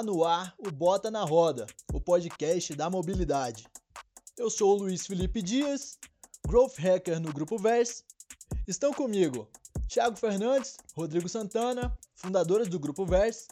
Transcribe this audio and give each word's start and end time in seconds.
Tá 0.00 0.04
no 0.04 0.24
ar 0.24 0.54
o 0.56 0.70
Bota 0.70 1.10
na 1.10 1.24
Roda, 1.24 1.66
o 1.92 2.00
podcast 2.00 2.74
da 2.74 2.88
mobilidade. 2.88 3.66
Eu 4.38 4.48
sou 4.48 4.72
o 4.72 4.78
Luiz 4.78 5.06
Felipe 5.06 5.42
Dias, 5.42 5.98
Growth 6.48 6.78
Hacker 6.78 7.20
no 7.20 7.30
Grupo 7.30 7.58
Verse. 7.58 8.02
Estão 8.66 8.94
comigo 8.94 9.46
Thiago 9.90 10.16
Fernandes, 10.16 10.78
Rodrigo 10.96 11.28
Santana, 11.28 11.94
fundadores 12.14 12.66
do 12.66 12.80
Grupo 12.80 13.04
Verse, 13.04 13.48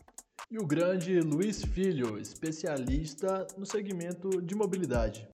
e 0.51 0.59
o 0.59 0.66
grande 0.66 1.21
Luiz 1.21 1.62
Filho, 1.62 2.19
especialista 2.19 3.46
no 3.59 3.67
segmento 3.67 4.41
de 4.41 4.55
mobilidade. 4.55 5.29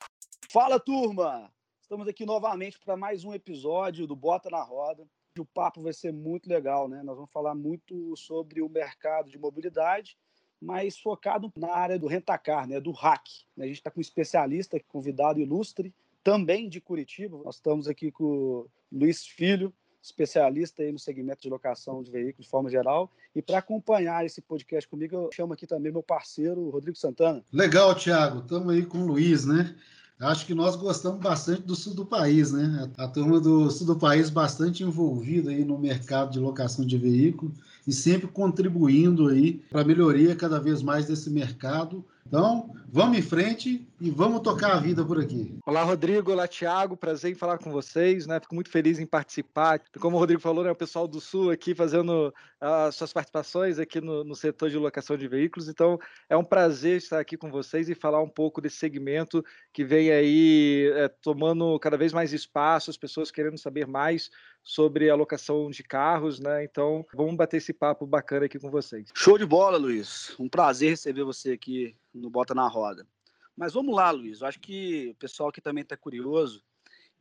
Fala 0.51 0.81
turma! 0.81 1.49
Estamos 1.81 2.09
aqui 2.09 2.27
novamente 2.27 2.77
para 2.81 2.97
mais 2.97 3.25
um 3.25 3.33
episódio 3.33 4.05
do 4.05 4.17
Bota 4.17 4.51
na 4.51 4.65
Roda. 4.65 5.07
O 5.39 5.45
papo 5.45 5.81
vai 5.81 5.93
ser 5.93 6.13
muito 6.13 6.49
legal, 6.49 6.89
né? 6.89 7.05
Nós 7.05 7.15
vamos 7.15 7.31
falar 7.31 7.55
muito 7.55 8.17
sobre 8.17 8.61
o 8.61 8.69
mercado 8.69 9.31
de 9.31 9.39
mobilidade 9.39 10.17
mas 10.61 10.99
focado 10.99 11.53
na 11.57 11.73
área 11.73 11.99
do 11.99 12.07
rentacar, 12.07 12.67
né, 12.67 12.81
do 12.81 12.91
hack. 12.93 13.27
A 13.59 13.67
gente 13.67 13.77
está 13.77 13.91
com 13.91 14.01
um 14.01 14.03
especialista, 14.03 14.81
convidado 14.89 15.41
ilustre, 15.41 15.95
também 16.23 16.69
de 16.69 16.81
Curitiba. 16.81 17.39
Nós 17.45 17.57
estamos 17.57 17.87
aqui 17.87 18.11
com 18.11 18.25
o 18.25 18.71
Luiz 18.91 19.27
Filho, 19.27 19.73
especialista 20.03 20.83
aí 20.83 20.93
no 20.93 20.99
segmento 20.99 21.43
de 21.43 21.49
locação 21.49 22.03
de 22.03 22.11
veículos 22.11 22.47
de 22.47 22.51
forma 22.51 22.71
geral. 22.71 23.11
E 23.35 23.41
para 23.41 23.59
acompanhar 23.59 24.25
esse 24.25 24.41
podcast 24.41 24.89
comigo, 24.89 25.17
eu 25.17 25.31
chamo 25.33 25.53
aqui 25.53 25.67
também 25.67 25.93
meu 25.93 26.03
parceiro, 26.03 26.71
Rodrigo 26.71 26.97
Santana. 26.97 27.43
Legal, 27.53 27.95
Thiago. 27.95 28.41
Estamos 28.41 28.75
aí 28.75 28.85
com 28.85 28.99
o 28.99 29.07
Luiz, 29.07 29.47
né? 29.47 29.75
Acho 30.21 30.47
que 30.47 30.55
nós 30.55 30.77
gostamos 30.77 31.21
bastante 31.21 31.63
do 31.63 31.75
sul 31.75 31.93
do 31.93 32.07
país, 32.07 32.53
né? 32.53 32.91
A 32.97 33.09
turma 33.09 33.41
do 33.41 33.69
sul 33.71 33.87
do 33.87 33.97
país 33.97 34.31
bastante 34.31 34.83
envolvida 34.85 35.51
aí 35.51 35.65
no 35.65 35.77
mercado 35.77 36.31
de 36.33 36.39
locação 36.39 36.87
de 36.87 36.97
veículo 36.97 37.53
e 37.87 37.93
sempre 37.93 38.29
contribuindo 38.29 39.29
aí 39.29 39.55
para 39.71 39.83
a 39.83 39.85
melhoria 39.85 40.37
cada 40.37 40.61
vez 40.61 40.83
mais 40.83 41.07
desse 41.07 41.29
mercado 41.31 42.05
então, 42.27 42.75
vamos 42.89 43.19
em 43.19 43.23
frente 43.23 43.87
e 44.01 44.11
vamos 44.11 44.41
tocar 44.41 44.73
a 44.73 44.81
vida 44.81 45.05
por 45.05 45.21
aqui. 45.21 45.57
Olá, 45.65 45.83
Rodrigo. 45.83 46.33
Olá, 46.33 46.49
Thiago. 46.49 46.97
Prazer 46.97 47.31
em 47.31 47.35
falar 47.35 47.59
com 47.59 47.71
vocês. 47.71 48.27
Né? 48.27 48.41
Fico 48.41 48.55
muito 48.55 48.71
feliz 48.71 48.99
em 48.99 49.07
participar. 49.07 49.81
Como 50.01 50.17
o 50.17 50.19
Rodrigo 50.19 50.41
falou, 50.41 50.65
né, 50.65 50.71
o 50.71 50.77
pessoal 50.77 51.07
do 51.07 51.21
Sul 51.21 51.51
aqui 51.51 51.75
fazendo 51.75 52.35
uh, 52.61 52.91
suas 52.93 53.13
participações 53.13 53.79
aqui 53.79 54.01
no, 54.01 54.25
no, 54.25 54.35
setor 54.35 54.71
de 54.71 54.77
locação 54.77 55.17
de 55.17 55.29
veículos. 55.29 55.69
Então, 55.69 55.99
é 56.29 56.37
um 56.37 56.45
prazer 56.45 56.97
estar 56.97 57.21
aqui 57.21 57.37
com 57.37 57.51
vocês 57.51 57.89
e 57.89 57.95
falar 57.95 58.23
um 58.23 58.29
pouco 58.29 58.61
desse 58.61 58.77
segmento 58.77 59.45
que 59.73 59.85
vem 59.85 60.11
aí 60.11 60.91
é, 60.97 61.09
tomando 61.09 61.79
cada 61.79 61.97
vez 61.97 62.13
mais 62.13 62.33
espaço, 62.33 62.91
as 62.91 62.97
pessoas 62.97 63.31
querendo 63.31 63.59
saber 63.59 63.87
mais 63.87 64.31
sobre 64.65 65.11
a 65.11 65.15
locação 65.15 65.71
de 65.71 65.83
carros, 65.83 66.41
né? 66.41 66.65
Então, 66.65 67.07
vamos 67.15 67.37
bater 67.37 67.59
esse 67.59 67.73
papo 67.73 68.07
bacana 68.07 68.47
aqui 68.47 68.59
com 68.59 68.71
vocês. 68.71 69.11
Show 69.15 69.37
de 69.37 69.45
bola, 69.45 69.77
Luiz. 69.77 70.35
Um 70.41 70.49
prazer 70.49 70.91
receber 70.91 71.23
você 71.23 71.53
aqui 71.53 71.95
no 72.13 72.31
Bota 72.31 72.55
na 72.55 72.67
Roda. 72.67 73.07
Mas 73.55 73.75
vamos 73.75 73.95
lá, 73.95 74.11
Luiz. 74.11 74.41
Eu 74.41 74.47
acho 74.47 74.59
que 74.59 75.11
o 75.11 75.15
pessoal 75.17 75.51
aqui 75.51 75.61
também 75.61 75.83
está 75.83 75.97
curioso 75.97 76.65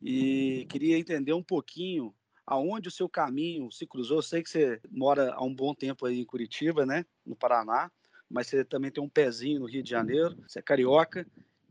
e 0.00 0.66
queria 0.70 0.98
entender 0.98 1.34
um 1.34 1.42
pouquinho 1.42 2.14
aonde 2.46 2.88
o 2.88 2.92
seu 2.92 3.08
caminho 3.08 3.70
se 3.70 3.86
cruzou. 3.86 4.18
Eu 4.18 4.22
sei 4.22 4.42
que 4.42 4.50
você 4.50 4.80
mora 4.90 5.32
há 5.34 5.44
um 5.44 5.54
bom 5.54 5.74
tempo 5.74 6.06
aí 6.06 6.20
em 6.20 6.24
Curitiba, 6.24 6.84
né, 6.84 7.04
no 7.24 7.36
Paraná, 7.36 7.90
mas 8.28 8.46
você 8.46 8.64
também 8.64 8.90
tem 8.90 9.02
um 9.02 9.08
pezinho 9.08 9.60
no 9.60 9.66
Rio 9.66 9.82
de 9.82 9.90
Janeiro, 9.90 10.36
você 10.46 10.58
é 10.58 10.62
carioca. 10.62 11.26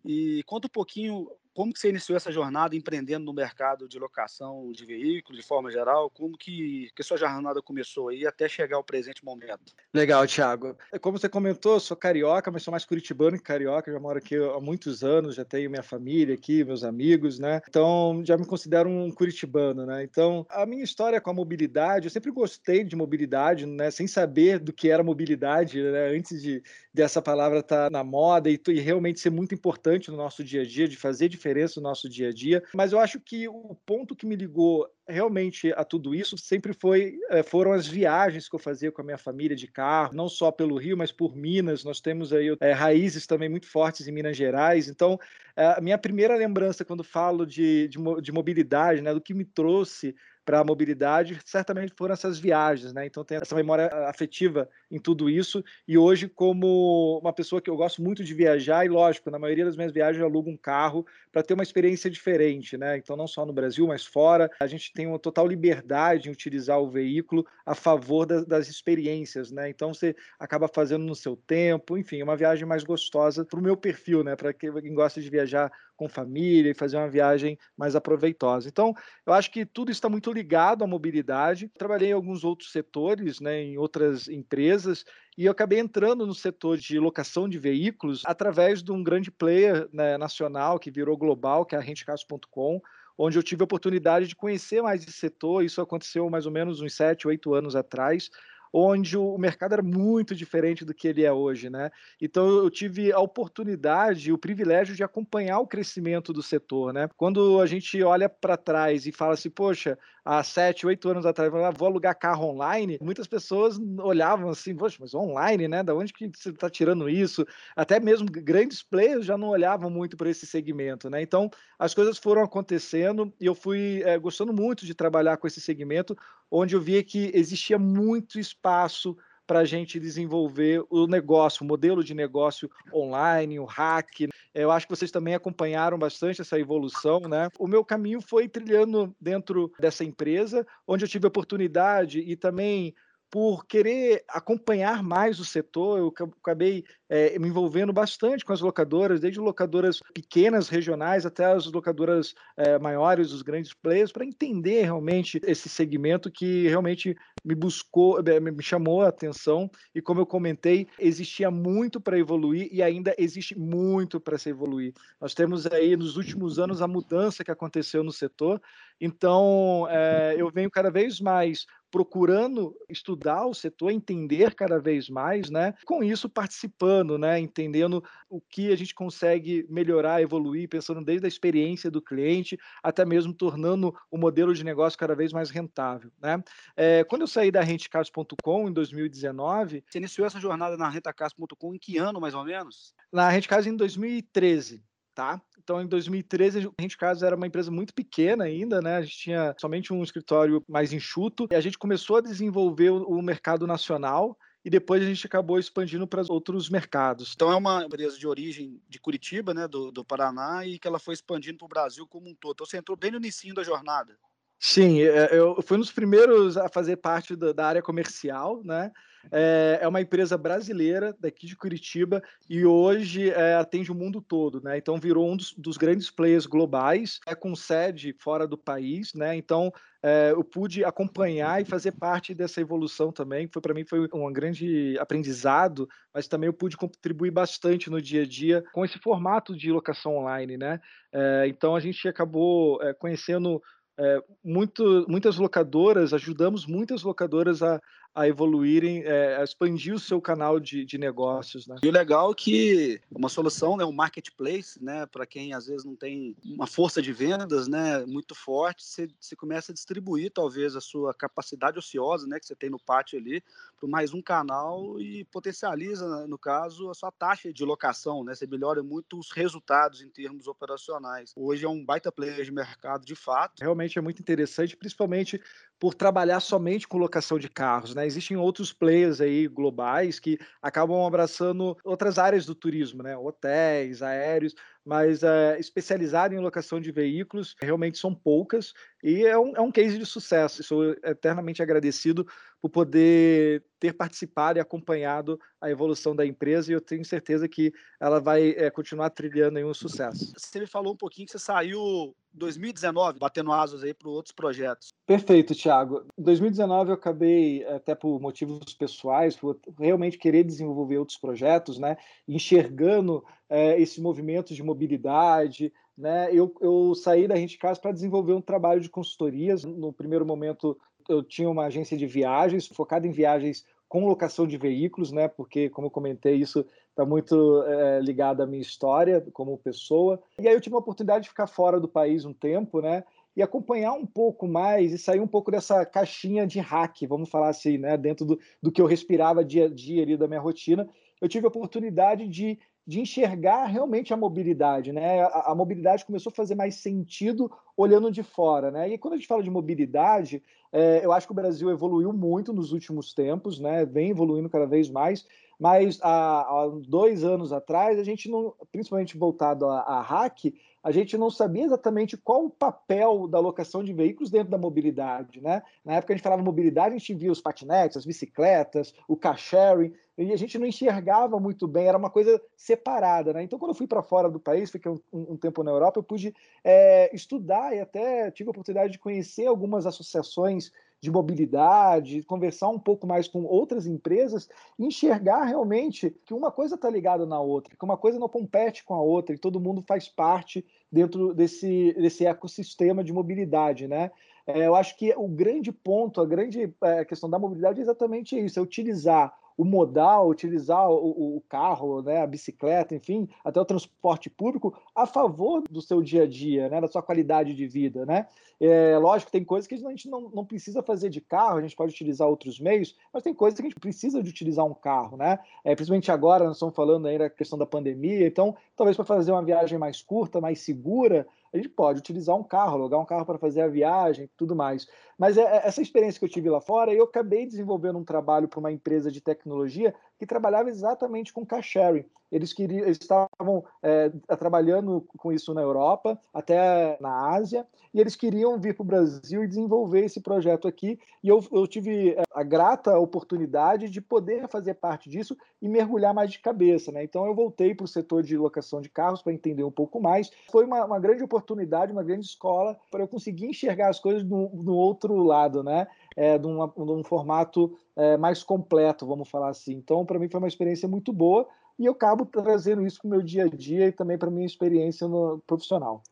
E 0.06 0.44
conta 0.44 0.68
um 0.68 0.70
pouquinho 0.70 1.30
como 1.54 1.72
que 1.72 1.80
você 1.80 1.90
iniciou 1.90 2.18
essa 2.18 2.32
jornada 2.32 2.76
empreendendo 2.76 3.26
no 3.26 3.34
mercado 3.34 3.88
de 3.88 4.00
locação 4.00 4.72
de 4.72 4.86
veículos, 4.86 5.40
de 5.40 5.48
forma 5.48 5.72
geral? 5.72 6.10
Como 6.10 6.38
que, 6.38 6.90
que 6.96 7.04
sua 7.04 7.18
jornada 7.18 7.62
começou 7.62 8.10
aí 8.10 8.26
até 8.26 8.50
chegar 8.50 8.78
ao 8.78 8.84
presente 8.84 9.24
momento? 9.24 9.74
Legal, 9.94 10.26
Thiago. 10.26 10.76
É 10.92 10.98
como 10.98 11.18
você 11.18 11.30
comentou, 11.30 11.80
sou 11.80 11.96
carioca, 11.96 12.52
mas 12.52 12.64
sou 12.64 12.72
mais 12.72 12.86
curitibano 12.86 13.38
que 13.38 13.44
carioca. 13.44 13.92
Já 13.92 14.00
moro 14.00 14.18
aqui 14.18 14.36
há 14.36 14.60
muitos 14.60 15.04
anos, 15.04 15.36
já 15.36 15.46
tenho 15.46 15.70
minha 15.70 15.84
família 15.84 16.34
aqui, 16.34 16.64
meus 16.64 16.84
amigos, 16.84 17.38
né? 17.38 17.62
Então, 17.68 18.22
já 18.26 18.38
me 18.38 18.46
considero 18.46 18.90
um 18.90 19.12
curitibano, 19.12 19.86
né? 19.86 20.04
Então, 20.04 20.46
a 20.50 20.66
minha 20.66 20.84
história 20.84 21.22
com 21.22 21.30
a 21.30 21.34
mobilidade, 21.34 22.08
eu 22.08 22.12
sempre 22.12 22.32
gostei 22.32 22.84
de 22.84 22.96
mobilidade, 22.96 23.66
né? 23.66 23.92
Sem 23.92 24.08
saber 24.08 24.60
do 24.60 24.74
que 24.74 24.90
era 24.90 25.04
mobilidade, 25.04 25.82
né? 25.82 26.16
Antes 26.16 26.42
de 26.42 26.64
dessa 26.94 27.22
palavra 27.22 27.60
estar 27.60 27.86
tá 27.86 27.90
na 27.90 28.04
moda 28.04 28.50
e, 28.50 28.60
e 28.68 28.80
realmente 28.80 29.20
ser 29.20 29.30
muito 29.30 29.54
importante 29.54 30.12
no 30.12 30.18
nosso 30.18 30.44
dia 30.44 30.62
a 30.62 30.66
dia, 30.66 30.88
de 30.88 30.96
fazer 30.96 31.28
diferença 31.44 31.80
no 31.80 31.88
nosso 31.88 32.10
dia 32.10 32.30
a 32.30 32.32
dia. 32.32 32.64
Mas 32.74 32.94
eu 32.94 33.00
acho 33.00 33.20
que 33.20 33.48
o 33.48 33.76
ponto 33.86 34.16
que 34.16 34.26
me 34.26 34.36
ligou 34.36 34.88
realmente 35.08 35.74
a 35.74 35.84
tudo 35.84 36.16
isso 36.16 36.38
sempre 36.38 36.74
foi 36.74 37.20
eh, 37.30 37.44
foram 37.44 37.74
as 37.74 37.86
viagens 37.86 38.48
que 38.48 38.56
eu 38.56 38.60
fazia 38.60 38.90
com 38.90 39.02
a 39.02 39.04
minha 39.04 39.18
família 39.18 39.56
de 39.56 39.68
carro, 39.68 40.16
não 40.16 40.30
só 40.30 40.50
pelo 40.50 40.78
Rio, 40.78 40.98
mas 40.98 41.12
por 41.12 41.36
Minas. 41.36 41.84
Nós 41.84 42.00
temos 42.00 42.32
aí 42.32 42.56
é, 42.62 42.72
raízes 42.72 43.28
também 43.28 43.50
muito 43.50 43.68
fortes 43.68 44.08
em 44.08 44.12
Minas 44.14 44.38
Gerais. 44.38 44.88
Então, 44.88 45.20
eh, 45.58 45.76
a 45.78 45.82
minha 45.82 45.98
primeira 45.98 46.36
lembrança 46.36 46.86
quando 46.86 47.04
falo 47.04 47.46
de, 47.46 47.90
de, 47.90 48.00
de 48.22 48.32
mobilidade, 48.32 49.02
né, 49.02 49.14
do 49.14 49.22
que 49.22 49.34
me 49.34 49.44
trouxe 49.44 50.16
para 50.46 50.60
a 50.60 50.64
mobilidade, 50.64 51.40
certamente 51.46 51.94
foram 51.98 52.14
essas 52.14 52.38
viagens, 52.38 52.94
né? 52.94 53.06
Então 53.06 53.24
tem 53.24 53.38
essa 53.38 53.56
memória 53.56 53.88
afetiva 54.08 54.70
em 54.92 55.00
tudo 55.00 55.30
isso. 55.30 55.64
E 55.88 55.98
hoje, 55.98 56.28
como 56.28 57.20
uma 57.22 57.34
pessoa 57.34 57.62
que 57.62 57.70
eu 57.70 57.76
gosto 57.76 58.02
muito 58.02 58.24
de 58.24 58.34
viajar, 58.34 58.86
e 58.86 58.90
lógico, 58.90 59.32
na 59.32 59.40
maioria 59.40 59.66
das 59.66 59.76
minhas 59.76 59.92
viagens 59.92 60.20
eu 60.20 60.26
alugo 60.26 60.50
um 60.50 60.58
carro 60.58 61.06
para 61.32 61.44
ter 61.44 61.54
uma 61.54 61.64
experiência 61.64 62.10
diferente, 62.10 62.78
né? 62.78 62.98
Então, 62.98 63.16
não 63.16 63.28
só 63.28 63.46
no 63.46 63.54
Brasil, 63.54 63.88
mas 63.88 64.06
fora, 64.06 64.50
a 64.60 64.68
gente 64.68 64.92
tem 64.94 65.08
uma 65.08 65.20
total 65.20 65.48
liberdade 65.48 66.30
em 66.30 66.32
utilizar 66.32 66.80
o 66.80 66.90
veículo 66.90 67.46
a 67.66 67.74
favor 67.74 68.26
da, 68.26 68.44
das 68.44 68.68
experiências, 68.68 69.52
né? 69.52 69.70
Então, 69.70 69.94
você 69.94 70.16
acaba 70.40 70.68
fazendo 70.68 71.06
no 71.06 71.16
seu 71.16 71.36
tempo, 71.36 71.98
enfim, 71.98 72.20
é 72.20 72.24
uma 72.24 72.36
viagem 72.36 72.66
mais 72.66 72.84
gostosa 72.84 73.46
para 73.46 73.60
o 73.60 73.64
meu 73.64 73.78
perfil, 73.78 74.24
né? 74.24 74.36
Para 74.36 74.54
quem 74.54 74.94
gosta 74.94 75.22
de 75.22 75.30
viajar 75.30 75.72
com 75.96 76.10
família 76.10 76.72
e 76.72 76.74
fazer 76.74 76.98
uma 76.98 77.10
viagem 77.10 77.58
mais 77.78 77.96
aproveitosa. 77.96 78.68
Então, 78.68 78.94
eu 79.26 79.34
acho 79.34 79.52
que 79.52 79.66
tudo 79.66 79.92
está 79.92 80.10
muito 80.10 80.32
ligado 80.32 80.84
à 80.84 80.88
mobilidade. 80.88 81.72
Trabalhei 81.78 82.10
em 82.10 82.14
alguns 82.14 82.44
outros 82.44 82.72
setores, 82.72 83.40
né, 83.40 83.62
em 83.62 83.78
outras 83.78 84.28
empresas, 84.28 85.06
e 85.38 85.46
eu 85.46 85.52
acabei 85.52 85.80
entrando 85.80 86.26
no 86.26 86.34
setor 86.36 86.78
de 86.78 87.00
locação 87.00 87.48
de 87.48 87.58
veículos 87.58 88.24
através 88.26 88.84
de 88.84 88.92
um 88.92 89.04
grande 89.04 89.32
player 89.32 89.88
né, 89.92 90.18
nacional 90.18 90.80
que 90.80 90.92
virou 90.92 91.18
global, 91.18 91.66
que 91.66 91.76
é 91.76 91.78
a 91.78 91.82
rentecars.com, 91.82 92.82
onde 93.18 93.38
eu 93.38 93.44
tive 93.44 93.64
a 93.64 93.66
oportunidade 93.66 94.28
de 94.28 94.36
conhecer 94.36 94.82
mais 94.82 95.04
esse 95.04 95.14
setor. 95.14 95.64
Isso 95.64 95.82
aconteceu 95.82 96.30
mais 96.30 96.46
ou 96.46 96.52
menos 96.52 96.82
uns 96.82 96.94
sete, 96.94 97.28
oito 97.28 97.54
anos 97.54 97.76
atrás 97.76 98.30
onde 98.74 99.16
o 99.16 99.38
mercado 99.38 99.74
era 99.74 99.84
muito 99.84 100.34
diferente 100.34 100.84
do 100.84 100.96
que 100.96 101.08
ele 101.08 101.24
é 101.24 101.32
hoje, 101.32 101.70
né? 101.70 101.92
Então 102.20 102.48
eu 102.50 102.70
tive 102.72 103.12
a 103.12 103.20
oportunidade, 103.20 104.34
o 104.34 104.38
privilégio 104.38 104.96
de 104.96 105.04
acompanhar 105.04 105.60
o 105.60 105.68
crescimento 105.68 106.34
do 106.34 106.42
setor, 106.42 106.92
né? 106.92 107.08
Quando 107.16 107.62
a 107.62 107.68
gente 107.68 108.02
olha 108.02 108.28
para 108.28 108.58
trás 108.58 109.06
e 109.06 109.12
fala 109.12 109.36
assim, 109.36 109.52
poxa, 109.52 109.98
há 110.24 110.44
sete, 110.44 110.86
oito 110.86 111.10
anos 111.10 111.26
atrás, 111.26 111.52
vou 111.52 111.88
alugar 111.88 112.18
carro 112.18 112.46
online, 112.46 112.98
muitas 113.02 113.28
pessoas 113.28 113.78
olhavam 114.00 114.50
assim, 114.50 114.76
poxa, 114.76 114.98
mas 115.00 115.14
online, 115.14 115.68
né? 115.68 115.84
Da 115.84 115.94
onde 115.94 116.14
que 116.14 116.30
você 116.34 116.50
está 116.50 116.70
tirando 116.70 117.10
isso? 117.10 117.46
Até 117.76 118.00
mesmo 118.00 118.28
grandes 118.30 118.82
players 118.82 119.26
já 119.26 119.38
não 119.38 119.50
olhavam 119.50 119.90
muito 119.90 120.16
para 120.16 120.30
esse 120.30 120.46
segmento, 120.46 121.10
né? 121.10 121.22
Então 121.22 121.50
as 121.78 121.94
coisas 121.94 122.18
foram 122.18 122.44
acontecendo 122.44 123.34
e 123.40 123.46
eu 123.46 123.56
fui 123.56 124.02
é, 124.06 124.18
gostando 124.18 124.54
muito 124.54 124.86
de 124.86 124.94
trabalhar 124.94 125.38
com 125.38 125.48
esse 125.48 125.60
segmento, 125.60 126.16
onde 126.50 126.76
eu 126.76 126.82
via 126.82 127.04
que 127.04 127.32
existia 127.34 127.78
muito 127.78 128.40
espaço 128.40 129.18
para 129.46 129.60
a 129.60 129.66
gente 129.66 130.00
desenvolver 130.00 130.84
o 130.90 131.08
negócio, 131.08 131.64
o 131.64 131.68
modelo 131.68 132.04
de 132.04 132.14
negócio 132.14 132.70
online, 132.94 133.60
o 133.60 133.66
hack. 133.66 134.28
Eu 134.54 134.72
acho 134.72 134.88
que 134.88 134.96
vocês 134.96 135.12
também 135.12 135.36
acompanharam 135.36 135.98
bastante 135.98 136.42
essa 136.42 136.60
evolução, 136.60 137.22
né? 137.22 137.50
O 137.60 137.68
meu 137.68 137.84
caminho 137.84 138.22
foi 138.22 138.48
trilhando 138.48 139.16
dentro 139.20 139.72
dessa 139.80 140.04
empresa, 140.04 140.66
onde 140.88 141.04
eu 141.04 141.10
tive 141.10 141.26
a 141.26 141.30
oportunidade 141.30 142.20
e 142.20 142.36
também 142.36 142.94
por 143.34 143.66
querer 143.66 144.24
acompanhar 144.28 145.02
mais 145.02 145.40
o 145.40 145.44
setor, 145.44 145.98
eu 145.98 146.14
acabei 146.40 146.86
é, 147.10 147.40
me 147.40 147.48
envolvendo 147.48 147.92
bastante 147.92 148.46
com 148.46 148.54
as 148.54 148.62
locadoras, 148.62 149.20
desde 149.20 149.40
locadoras 149.40 150.02
pequenas, 150.14 150.70
regionais, 150.70 151.26
até 151.26 151.46
as 151.46 151.66
locadoras 151.66 152.36
é, 152.56 152.78
maiores, 152.78 153.32
os 153.32 153.42
grandes 153.42 153.74
players, 153.74 154.12
para 154.12 154.24
entender 154.24 154.84
realmente 154.84 155.42
esse 155.48 155.68
segmento 155.68 156.30
que 156.30 156.68
realmente 156.68 157.18
me 157.44 157.56
buscou, 157.56 158.20
eh, 158.20 158.40
me 158.40 158.64
chamou 158.64 159.02
a 159.02 159.08
atenção. 159.08 159.70
E 159.94 160.02
como 160.02 160.22
eu 160.22 160.26
comentei, 160.26 160.88
existia 161.00 161.52
muito 161.52 162.00
para 162.00 162.18
evoluir 162.18 162.70
e 162.72 162.82
ainda 162.82 163.16
existe 163.18 163.58
muito 163.58 164.20
para 164.20 164.38
se 164.38 164.50
evoluir. 164.50 164.94
Nós 165.20 165.34
temos 165.34 165.66
aí 165.66 165.98
nos 165.98 166.18
últimos 166.18 166.60
anos 166.60 166.82
a 166.82 166.88
mudança 166.88 167.44
que 167.44 167.52
aconteceu 167.52 168.04
no 168.04 168.12
setor. 168.12 168.62
Então, 169.02 169.88
é, 169.90 170.36
eu 170.38 170.50
venho 170.50 170.72
cada 170.72 170.90
vez 170.90 171.20
mais 171.20 171.66
procurando 171.94 172.76
estudar 172.90 173.46
o 173.46 173.54
setor, 173.54 173.92
entender 173.92 174.56
cada 174.56 174.80
vez 174.80 175.08
mais, 175.12 175.52
né? 175.52 175.76
Com 175.86 176.04
isso 176.04 176.28
participando, 176.28 177.20
né? 177.20 177.40
Entendendo 177.40 178.04
o 178.28 178.42
que 178.42 178.72
a 178.72 178.76
gente 178.76 178.96
consegue 178.96 179.64
melhorar, 179.70 180.20
evoluir, 180.20 180.68
pensando 180.68 181.06
desde 181.06 181.28
a 181.28 181.28
experiência 181.28 181.92
do 181.92 182.02
cliente 182.02 182.58
até 182.82 183.06
mesmo 183.06 183.32
tornando 183.32 183.94
o 184.10 184.18
modelo 184.18 184.56
de 184.56 184.64
negócio 184.64 184.98
cada 184.98 185.14
vez 185.14 185.32
mais 185.32 185.52
rentável, 185.52 186.12
né? 186.20 186.44
É, 186.76 187.04
quando 187.04 187.22
eu 187.22 187.28
saí 187.28 187.52
da 187.52 187.62
rentecars.com 187.62 188.68
em 188.68 188.74
2019, 188.74 189.84
você 189.88 190.00
iniciou 190.00 190.26
essa 190.26 190.40
jornada 190.40 190.76
na 190.76 190.90
rentacars.com 190.90 191.76
em 191.76 191.78
que 191.78 192.00
ano 192.00 192.20
mais 192.20 192.34
ou 192.34 192.44
menos? 192.44 192.96
Na 193.12 193.30
Rentecars 193.30 193.68
em 193.68 193.76
2013 193.76 194.84
tá? 195.14 195.42
Então, 195.64 195.82
em 195.82 195.88
2013, 195.88 196.72
a 196.78 196.82
gente 196.82 196.98
Casa 196.98 197.26
era 197.26 197.36
uma 197.36 197.48
empresa 197.48 197.72
muito 197.72 197.94
pequena 197.94 198.44
ainda, 198.44 198.82
né? 198.82 198.98
A 198.98 199.02
gente 199.02 199.18
tinha 199.18 199.56
somente 199.60 199.94
um 199.94 200.04
escritório 200.04 200.64
mais 200.68 200.92
enxuto 200.92 201.48
e 201.52 201.56
a 201.56 201.62
gente 201.62 201.78
começou 201.78 202.18
a 202.18 202.22
desenvolver 202.22 202.90
o 202.90 203.22
mercado 203.22 203.66
nacional 203.66 204.38
e 204.66 204.70
depois 204.70 205.04
a 205.04 205.06
gente 205.06 205.26
acabou 205.26 205.60
expandindo 205.60 206.08
para 206.08 206.22
outros 206.30 206.70
mercados. 206.70 207.34
Então 207.36 207.52
é 207.52 207.56
uma 207.56 207.84
empresa 207.84 208.18
de 208.18 208.28
origem 208.28 208.82
de 208.88 209.00
Curitiba, 209.00 209.54
né, 209.54 209.68
do, 209.68 209.92
do 209.92 210.06
Paraná, 210.06 210.66
e 210.66 210.80
que 210.80 210.88
ela 210.88 211.00
foi 211.00 211.14
expandindo 211.14 211.58
para 211.58 211.66
o 211.66 211.70
Brasil 211.70 212.08
como 212.08 212.30
um 212.30 212.36
todo. 212.36 212.54
Então 212.54 212.66
você 212.66 212.78
entrou 212.78 212.98
bem 212.98 213.12
no 213.12 213.18
início 213.18 213.54
da 213.54 213.64
jornada. 213.64 214.18
Sim, 214.66 215.02
é, 215.02 215.38
eu 215.38 215.62
fui 215.62 215.76
um 215.76 215.82
dos 215.82 215.92
primeiros 215.92 216.56
a 216.56 216.70
fazer 216.70 216.96
parte 216.96 217.36
da, 217.36 217.68
área 217.68 217.82
comercial, 217.82 218.62
né? 218.64 218.94
É, 219.30 219.80
é, 219.82 219.88
uma 219.90 220.00
empresa 220.00 220.38
brasileira 220.38 221.14
daqui 221.20 221.46
de 221.46 221.56
Curitiba 221.56 222.24
e 222.50 222.66
hoje 222.66 223.30
é, 223.30 223.56
atende 223.56 223.92
o 223.92 223.96
mundo 223.96 224.22
todo, 224.22 224.62
né? 224.62 224.78
Então 224.78 224.98
virou 224.98 225.30
um 225.30 225.36
dos, 225.36 225.54
dos, 225.54 225.76
grandes 225.76 226.10
players 226.10 226.46
globais, 226.46 227.20
é 227.28 227.36
com 227.36 227.54
sede 227.58 228.16
fora 228.18 228.48
do 228.48 228.58
país, 228.58 229.14
né? 229.14 229.36
Então 229.36 229.70
é, 230.02 230.32
eu 230.32 230.46
pude 230.46 230.86
acompanhar 230.86 231.62
e 231.62 231.66
fazer 231.66 231.92
parte 231.92 232.34
dessa 232.34 232.62
evolução 232.62 233.12
também. 233.12 233.50
Foi 233.52 233.62
para 233.62 233.74
mim 233.74 233.84
foi 233.84 234.08
um 234.14 234.32
grande 234.32 234.98
aprendizado, 234.98 235.90
mas 236.14 236.26
também 236.26 236.48
eu 236.48 236.54
pude 236.54 236.78
contribuir 236.78 237.32
bastante 237.32 237.90
no 237.90 238.02
dia 238.02 238.22
a 238.22 238.26
dia 238.26 238.64
com 238.72 238.86
esse 238.86 238.98
formato 238.98 239.58
de 239.58 239.70
locação 239.74 240.16
online, 240.16 240.56
né? 240.56 240.80
É, 241.12 241.48
então 241.50 241.76
a 241.76 241.82
gente 241.82 242.08
acabou 242.08 242.82
é, 242.82 242.94
conhecendo 242.94 243.62
é, 244.00 244.24
muito, 244.44 245.06
muitas 245.08 245.38
locadoras, 245.38 246.14
ajudamos 246.14 246.66
muitas 246.66 247.04
locadoras 247.04 247.62
a, 247.62 247.80
a 248.16 248.28
evoluírem, 248.28 249.04
é, 249.04 249.38
a 249.38 249.44
expandir 249.44 249.94
o 249.94 250.00
seu 250.00 250.22
canal 250.22 250.60
de, 250.60 250.86
de 250.86 250.98
negócios. 250.98 251.66
Né? 251.66 251.78
E 251.82 251.88
o 251.88 251.92
legal 251.92 252.32
é 252.32 252.36
que 252.36 253.02
uma 253.12 253.28
solução, 253.28 253.76
né, 253.76 253.84
um 253.84 253.92
marketplace, 253.92 254.84
né, 254.84 255.06
para 255.08 255.26
quem 255.26 255.54
às 255.54 255.66
vezes 255.66 255.84
não 255.84 255.96
tem 255.96 256.36
uma 256.46 256.68
força 256.68 257.02
de 257.02 257.12
vendas 257.12 257.68
né, 257.68 258.06
muito 258.06 258.36
forte, 258.36 258.84
você, 258.84 259.08
você 259.20 259.36
começa 259.36 259.72
a 259.72 259.76
distribuir 259.76 260.32
talvez 260.32 260.76
a 260.76 260.82
sua 260.82 261.14
capacidade 261.14 261.80
ociosa 261.80 262.28
né, 262.28 262.40
que 262.40 262.46
você 262.46 262.56
tem 262.56 262.70
no 262.70 262.80
pátio 262.80 263.18
ali 263.18 263.44
para 263.80 263.90
mais 263.90 264.14
um 264.14 264.22
canal 264.22 265.00
e 265.00 265.26
potencializa, 265.26 266.28
no 266.28 266.38
caso, 266.38 266.90
a 266.90 266.94
sua 266.94 267.12
taxa 267.12 267.52
de 267.52 267.66
locação. 267.66 268.24
Né? 268.24 268.36
Você 268.36 268.46
melhora 268.46 268.84
muito 268.84 269.18
os 269.18 269.32
resultados 269.32 270.02
em 270.02 270.10
termos 270.10 270.48
operacionais. 270.48 271.34
Hoje 271.36 271.66
é 271.66 271.70
um 271.70 271.84
baita 271.84 272.12
player 272.12 272.46
de 272.46 272.52
mercado 272.52 273.06
de 273.06 273.16
fato. 273.16 273.62
Realmente 273.62 273.98
é 273.98 274.02
muito 274.02 274.20
interessante, 274.22 274.78
principalmente 274.78 275.42
por 275.84 275.94
trabalhar 275.94 276.40
somente 276.40 276.88
com 276.88 276.98
locação 276.98 277.38
de 277.38 277.50
carros. 277.50 277.94
Né? 277.94 278.06
Existem 278.06 278.38
outros 278.38 278.72
players 278.72 279.20
aí 279.20 279.50
globais 279.50 280.18
que 280.18 280.40
acabam 280.62 281.06
abraçando 281.06 281.78
outras 281.84 282.18
áreas 282.18 282.46
do 282.46 282.56
turismo, 282.56 283.04
né? 283.04 283.18
hotéis, 283.18 284.02
aéreos, 284.02 284.56
mas 284.86 285.24
é, 285.24 285.60
especializado 285.60 286.34
em 286.34 286.40
locação 286.40 286.80
de 286.80 286.90
veículos 286.90 287.54
realmente 287.62 287.98
são 287.98 288.16
poucas 288.16 288.74
e 289.04 289.26
é 289.26 289.38
um, 289.38 289.58
é 289.58 289.60
um 289.60 289.70
case 289.70 290.00
de 290.00 290.06
sucesso. 290.06 290.64
Sou 290.64 290.92
eternamente 291.04 291.62
agradecido 291.62 292.26
por 292.62 292.70
poder 292.70 293.62
ter 293.78 293.92
participado 293.92 294.58
e 294.58 294.62
acompanhado 294.62 295.38
a 295.60 295.70
evolução 295.70 296.16
da 296.16 296.26
empresa 296.26 296.72
e 296.72 296.76
eu 296.76 296.80
tenho 296.80 297.04
certeza 297.04 297.46
que 297.46 297.74
ela 298.00 298.22
vai 298.22 298.52
é, 298.52 298.70
continuar 298.70 299.10
trilhando 299.10 299.60
em 299.60 299.66
um 299.66 299.74
sucesso. 299.74 300.32
Você 300.38 300.62
me 300.62 300.66
falou 300.66 300.94
um 300.94 300.98
pouquinho 300.98 301.26
que 301.26 301.34
você 301.34 301.40
saiu 301.40 302.16
2019 302.34 303.20
batendo 303.20 303.52
asas 303.52 303.84
aí 303.84 303.94
para 303.94 304.10
outros 304.10 304.34
projetos. 304.34 304.90
Perfeito, 305.06 305.54
Thiago. 305.54 306.06
Em 306.18 306.24
2019 306.24 306.90
eu 306.90 306.96
acabei, 306.96 307.66
até 307.66 307.94
por 307.94 308.20
motivos 308.20 308.74
pessoais, 308.74 309.36
por 309.36 309.60
realmente 309.80 310.18
querer 310.18 310.44
desenvolver 310.44 310.98
outros 310.98 311.18
projetos, 311.18 311.78
né? 311.78 311.98
enxergando 312.28 313.24
é, 313.50 313.80
esse 313.80 314.02
movimento 314.02 314.54
de 314.54 314.64
mobilidade. 314.64 315.72
Né? 315.98 316.30
Eu, 316.34 316.54
eu 316.60 316.96
saí 316.96 317.28
da 317.28 317.36
Rente 317.36 317.58
Casa 317.58 317.80
para 317.80 317.92
desenvolver 317.92 318.34
um 318.34 318.42
trabalho 318.42 318.82
de 318.82 318.90
consultorias. 318.90 319.64
No 319.64 319.94
primeiro 319.94 320.26
momento, 320.26 320.78
eu 321.08 321.22
tinha 321.24 321.50
uma 321.50 321.66
agência 321.66 321.98
de 321.98 322.08
viagens, 322.08 322.68
focada 322.68 323.06
em 323.06 323.12
viagens 323.12 323.66
com 323.88 324.08
locação 324.08 324.48
de 324.48 324.58
veículos, 324.58 325.12
né? 325.12 325.28
Porque, 325.28 325.70
como 325.70 325.86
eu 325.86 325.92
comentei, 325.92 326.38
isso 326.38 326.66
está 326.94 327.04
muito 327.06 327.64
é, 327.64 328.00
ligado 328.00 328.42
à 328.42 328.46
minha 328.46 328.62
história 328.62 329.20
como 329.34 329.58
pessoa. 329.58 330.22
E 330.40 330.48
aí 330.48 330.54
eu 330.54 330.62
tive 330.62 330.76
a 330.76 330.80
oportunidade 330.80 331.24
de 331.24 331.30
ficar 331.30 331.48
fora 331.48 331.80
do 331.80 331.88
país 331.88 332.24
um 332.24 332.34
tempo, 332.34 332.82
né? 332.82 333.04
E 333.36 333.42
acompanhar 333.42 333.94
um 333.94 334.06
pouco 334.06 334.48
mais 334.48 334.94
e 334.94 334.98
sair 334.98 335.20
um 335.20 335.28
pouco 335.28 335.50
dessa 335.50 335.84
caixinha 335.86 336.46
de 336.46 336.60
hack, 336.60 337.02
vamos 337.08 337.30
falar 337.30 337.50
assim, 337.50 337.80
né? 337.80 337.98
Dentro 337.98 338.26
do, 338.26 338.40
do 338.62 338.72
que 338.72 338.80
eu 338.80 338.86
respirava 338.86 339.44
dia 339.44 339.66
a 339.66 339.70
dia 339.70 340.04
ali 340.04 340.16
da 340.16 340.28
minha 340.28 340.40
rotina, 340.40 340.88
eu 341.20 341.28
tive 341.28 341.46
a 341.46 341.50
oportunidade 341.50 342.28
de 342.28 342.60
de 342.86 343.00
enxergar 343.00 343.66
realmente 343.66 344.14
a 344.14 344.18
mobilidade, 344.18 344.92
né? 344.92 345.22
A, 345.22 345.52
a, 345.52 345.56
mobilidade 345.56 346.06
começou 346.06 346.30
a 346.30 346.36
fazer 346.36 346.54
mais 346.54 346.76
sentido 346.76 347.50
olhando 347.78 348.12
de 348.12 348.22
fora, 348.22 348.70
né? 348.70 348.90
E 348.90 348.98
quando 348.98 349.14
a 349.14 349.18
gente 349.18 349.28
fala 349.28 349.42
de 349.42 349.50
mobilidade, 349.50 350.44
é, 350.72 351.00
eu 351.04 351.14
acho 351.14 351.26
que 351.26 351.32
o 351.32 351.36
Brasil 351.36 351.70
evoluiu 351.70 352.12
muito 352.12 352.52
nos 352.52 352.74
últimos 352.74 353.14
tempos, 353.14 353.58
né? 353.58 353.86
Vem 353.86 354.10
evoluindo 354.10 354.50
cada 354.50 354.66
vez 354.66 354.90
mais, 354.90 355.26
mas 355.64 355.98
há, 356.02 356.42
há 356.42 356.72
dois 356.86 357.24
anos 357.24 357.54
atrás 357.54 357.98
a 357.98 358.04
gente 358.04 358.30
não, 358.30 358.54
principalmente 358.70 359.18
voltado 359.18 359.70
a, 359.70 359.80
a 359.80 360.02
hack, 360.02 360.54
a 360.84 360.92
gente 360.92 361.18
não 361.18 361.30
sabia 361.30 361.64
exatamente 361.64 362.18
qual 362.18 362.44
o 362.44 362.50
papel 362.50 363.30
da 363.30 363.40
locação 363.40 363.82
de 363.82 363.94
veículos 363.94 364.30
dentro 364.30 364.50
da 364.50 364.58
mobilidade, 364.58 365.40
né? 365.40 365.64
Na 365.86 365.94
época 365.94 366.12
a 366.12 366.18
gente 366.18 366.24
falava 366.24 366.44
mobilidade, 366.44 366.96
a 366.96 366.98
gente 366.98 367.14
via 367.14 367.32
os 367.32 367.40
patinetes, 367.40 367.96
as 367.96 368.06
bicicletas, 368.06 368.94
o 369.08 369.16
car 369.16 369.38
sharing, 369.38 369.94
e 370.18 370.34
a 370.34 370.38
gente 370.38 370.60
não 370.60 370.68
enxergava 370.68 371.40
muito 371.40 371.66
bem, 371.66 371.88
era 371.88 371.98
uma 371.98 372.10
coisa 372.10 372.42
separada, 372.58 373.32
né? 373.32 373.44
Então, 373.44 373.58
quando 373.58 373.72
eu 373.72 373.78
fui 373.78 373.88
para 373.88 374.04
fora 374.04 374.30
do 374.30 374.42
país, 374.42 374.70
fiquei 374.70 374.92
um, 374.92 375.00
um, 375.14 375.38
tempo 375.38 375.64
na 375.64 375.72
Europa, 375.72 375.98
eu 375.98 376.04
pude 376.04 376.36
é, 376.62 377.10
estudar 377.16 377.74
e 377.74 377.80
até 377.80 378.30
tive 378.32 378.50
a 378.50 378.52
oportunidade 378.52 378.92
de 378.92 379.00
conhecer 379.00 379.48
algumas 379.48 379.86
associações 379.86 380.74
de 381.04 381.12
mobilidade, 381.12 382.24
conversar 382.24 382.70
um 382.70 382.80
pouco 382.80 383.06
mais 383.06 383.28
com 383.28 383.44
outras 383.44 383.86
empresas, 383.86 384.48
enxergar 384.80 385.44
realmente 385.44 386.16
que 386.26 386.34
uma 386.34 386.50
coisa 386.50 386.76
está 386.76 386.90
ligada 386.90 387.26
na 387.26 387.42
outra, 387.42 387.76
que 387.76 387.84
uma 387.84 387.98
coisa 387.98 388.18
não 388.18 388.30
compete 388.30 388.86
com 388.86 388.94
a 388.94 389.02
outra, 389.02 389.36
e 389.36 389.38
todo 389.38 389.60
mundo 389.60 389.84
faz 389.86 390.08
parte 390.08 390.66
dentro 390.90 391.34
desse, 391.34 391.94
desse 392.00 392.26
ecossistema 392.26 393.04
de 393.04 393.12
mobilidade, 393.12 393.86
né? 393.86 394.12
É, 394.48 394.66
eu 394.66 394.76
acho 394.76 394.98
que 394.98 395.14
o 395.18 395.28
grande 395.28 395.74
ponto, 395.74 396.22
a 396.22 396.26
grande 396.26 396.74
é, 396.82 397.04
questão 397.04 397.30
da 397.30 397.38
mobilidade 397.38 397.80
é 397.80 397.84
exatamente 397.84 398.40
isso, 398.40 398.58
é 398.58 398.62
utilizar 398.62 399.38
o 399.58 399.64
modal, 399.64 400.30
utilizar 400.30 400.90
o, 400.90 401.38
o, 401.38 401.42
carro, 401.42 402.02
né, 402.02 402.22
a 402.22 402.28
bicicleta, 402.28 402.96
enfim, 402.96 403.28
até 403.44 403.60
o 403.60 403.66
transporte 403.66 404.30
público 404.30 404.74
a 404.96 405.06
favor 405.06 405.64
do 405.70 405.82
seu 405.82 406.02
dia 406.02 406.24
a 406.24 406.28
dia, 406.28 406.70
né, 406.70 406.82
da 406.82 406.88
sua 406.88 407.02
qualidade 407.02 407.54
de 407.54 407.68
vida, 407.68 408.06
né? 408.06 408.28
É, 408.60 408.98
lógico, 408.98 409.32
tem 409.32 409.44
coisas 409.44 409.68
que 409.68 409.76
a 409.76 409.78
gente 409.78 410.08
não, 410.10 410.30
não 410.30 410.46
precisa 410.46 410.82
fazer 410.82 411.10
de 411.10 411.20
carro, 411.20 411.58
a 411.58 411.62
gente 411.62 411.76
pode 411.76 411.92
utilizar 411.92 412.28
outros 412.28 412.60
meios, 412.60 412.96
mas 413.12 413.24
tem 413.24 413.34
coisas 413.34 413.60
que 413.60 413.66
a 413.66 413.70
gente 413.70 413.80
precisa 413.80 414.24
de 414.24 414.30
utilizar 414.30 414.66
um 414.66 414.74
carro, 414.74 415.18
né? 415.18 415.40
É, 415.64 415.76
principalmente 415.76 416.12
agora, 416.12 416.46
nós 416.46 416.56
estamos 416.56 416.76
falando 416.76 417.08
aí 417.08 417.18
da 417.18 417.30
questão 417.30 417.58
da 417.58 417.66
pandemia, 417.66 418.26
então, 418.26 418.56
talvez 418.76 418.96
para 418.96 419.06
fazer 419.06 419.32
uma 419.32 419.44
viagem 419.44 419.78
mais 419.78 420.02
curta, 420.02 420.40
mais 420.40 420.60
segura, 420.60 421.28
a 421.54 421.58
gente 421.58 421.70
pode 421.70 422.00
utilizar 422.00 422.36
um 422.36 422.44
carro, 422.44 422.74
alugar 422.74 423.00
um 423.00 423.06
carro 423.06 423.26
para 423.26 423.38
fazer 423.38 423.62
a 423.62 423.68
viagem, 423.68 424.28
tudo 424.36 424.56
mais. 424.56 424.88
Mas 425.18 425.38
é, 425.38 425.44
é, 425.44 425.68
essa 425.68 425.82
experiência 425.82 426.18
que 426.18 426.26
eu 426.26 426.30
tive 426.30 426.50
lá 426.50 426.60
fora, 426.60 426.92
eu 426.92 427.04
acabei 427.04 427.46
desenvolvendo 427.46 428.00
um 428.00 428.04
trabalho 428.04 428.48
para 428.48 428.60
uma 428.60 428.72
empresa 428.72 429.12
de 429.12 429.22
tecnologia 429.22 429.94
que 430.24 430.28
trabalhava 430.28 430.70
exatamente 430.70 431.34
com 431.34 431.46
car 431.46 431.62
sharing. 431.62 432.06
Eles, 432.32 432.52
queriam, 432.52 432.84
eles 432.86 432.98
estavam 433.00 433.64
é, 433.84 434.10
trabalhando 434.40 435.06
com 435.20 435.32
isso 435.32 435.54
na 435.54 435.62
Europa, 435.62 436.20
até 436.34 436.98
na 437.00 437.30
Ásia, 437.30 437.68
e 437.94 438.02
eles 438.02 438.16
queriam 438.16 438.60
vir 438.60 438.74
para 438.74 438.82
o 438.82 438.88
Brasil 438.88 439.44
e 439.44 439.48
desenvolver 439.48 440.06
esse 440.06 440.20
projeto 440.20 440.68
aqui. 440.68 441.00
E 441.24 441.28
eu, 441.28 441.46
eu 441.52 441.68
tive 441.68 442.14
é, 442.14 442.24
a 442.34 442.42
grata 442.42 442.98
oportunidade 442.98 443.88
de 443.88 444.02
poder 444.02 444.48
fazer 444.48 444.74
parte 444.74 445.12
disso 445.12 445.38
e 445.62 445.70
mergulhar 445.70 446.12
mais 446.12 446.32
de 446.32 446.40
cabeça. 446.40 446.92
Né? 446.92 447.04
Então 447.04 447.28
eu 447.28 447.36
voltei 447.36 447.76
para 447.76 447.84
o 447.84 447.88
setor 447.88 448.24
de 448.24 448.36
locação 448.36 448.82
de 448.82 448.90
carros 448.90 449.22
para 449.22 449.32
entender 449.32 449.64
um 449.64 449.72
pouco 449.72 450.02
mais. 450.02 450.32
Foi 450.52 450.66
uma, 450.66 450.86
uma 450.86 451.00
grande 451.00 451.24
oportunidade, 451.24 451.92
uma 451.92 452.04
grande 452.04 452.26
escola 452.26 452.76
para 452.90 453.04
eu 453.04 453.08
conseguir 453.08 453.46
enxergar 453.46 453.90
as 453.90 454.00
coisas 454.00 454.24
no, 454.24 454.50
no 454.56 454.74
outro 454.74 455.16
lado, 455.18 455.62
né? 455.62 455.88
É, 456.16 456.38
de, 456.38 456.48
uma, 456.48 456.68
de 456.68 456.92
um 456.92 457.04
formato 457.04 457.78
é, 457.96 458.18
mais 458.18 458.44
completo, 458.44 459.06
vamos 459.06 459.30
falar 459.30 459.50
assim. 459.50 459.74
Então, 459.74 460.06
para 460.06 460.20
mim, 460.20 460.30
foi 460.30 460.40
uma 460.40 460.48
experiência 460.48 460.88
muito 460.88 461.12
boa 461.12 461.48
e 461.78 461.86
eu 461.86 461.94
acabo 461.94 462.26
trazendo 462.26 462.86
isso 462.86 463.00
para 463.00 463.08
o 463.08 463.12
meu 463.12 463.22
dia 463.22 463.46
a 463.46 463.50
dia 463.50 463.88
e 463.88 463.92
também 463.92 464.18
para 464.18 464.28
a 464.28 464.32
minha 464.32 464.46
experiência 464.46 465.08
no 465.08 465.40
profissional. 465.48 466.04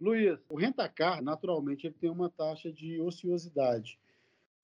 Luiz, 0.00 0.38
o 0.48 0.56
rentacar, 0.56 1.22
naturalmente, 1.22 1.86
ele 1.86 1.96
tem 2.00 2.10
uma 2.10 2.30
taxa 2.30 2.72
de 2.72 3.00
ociosidade. 3.00 3.98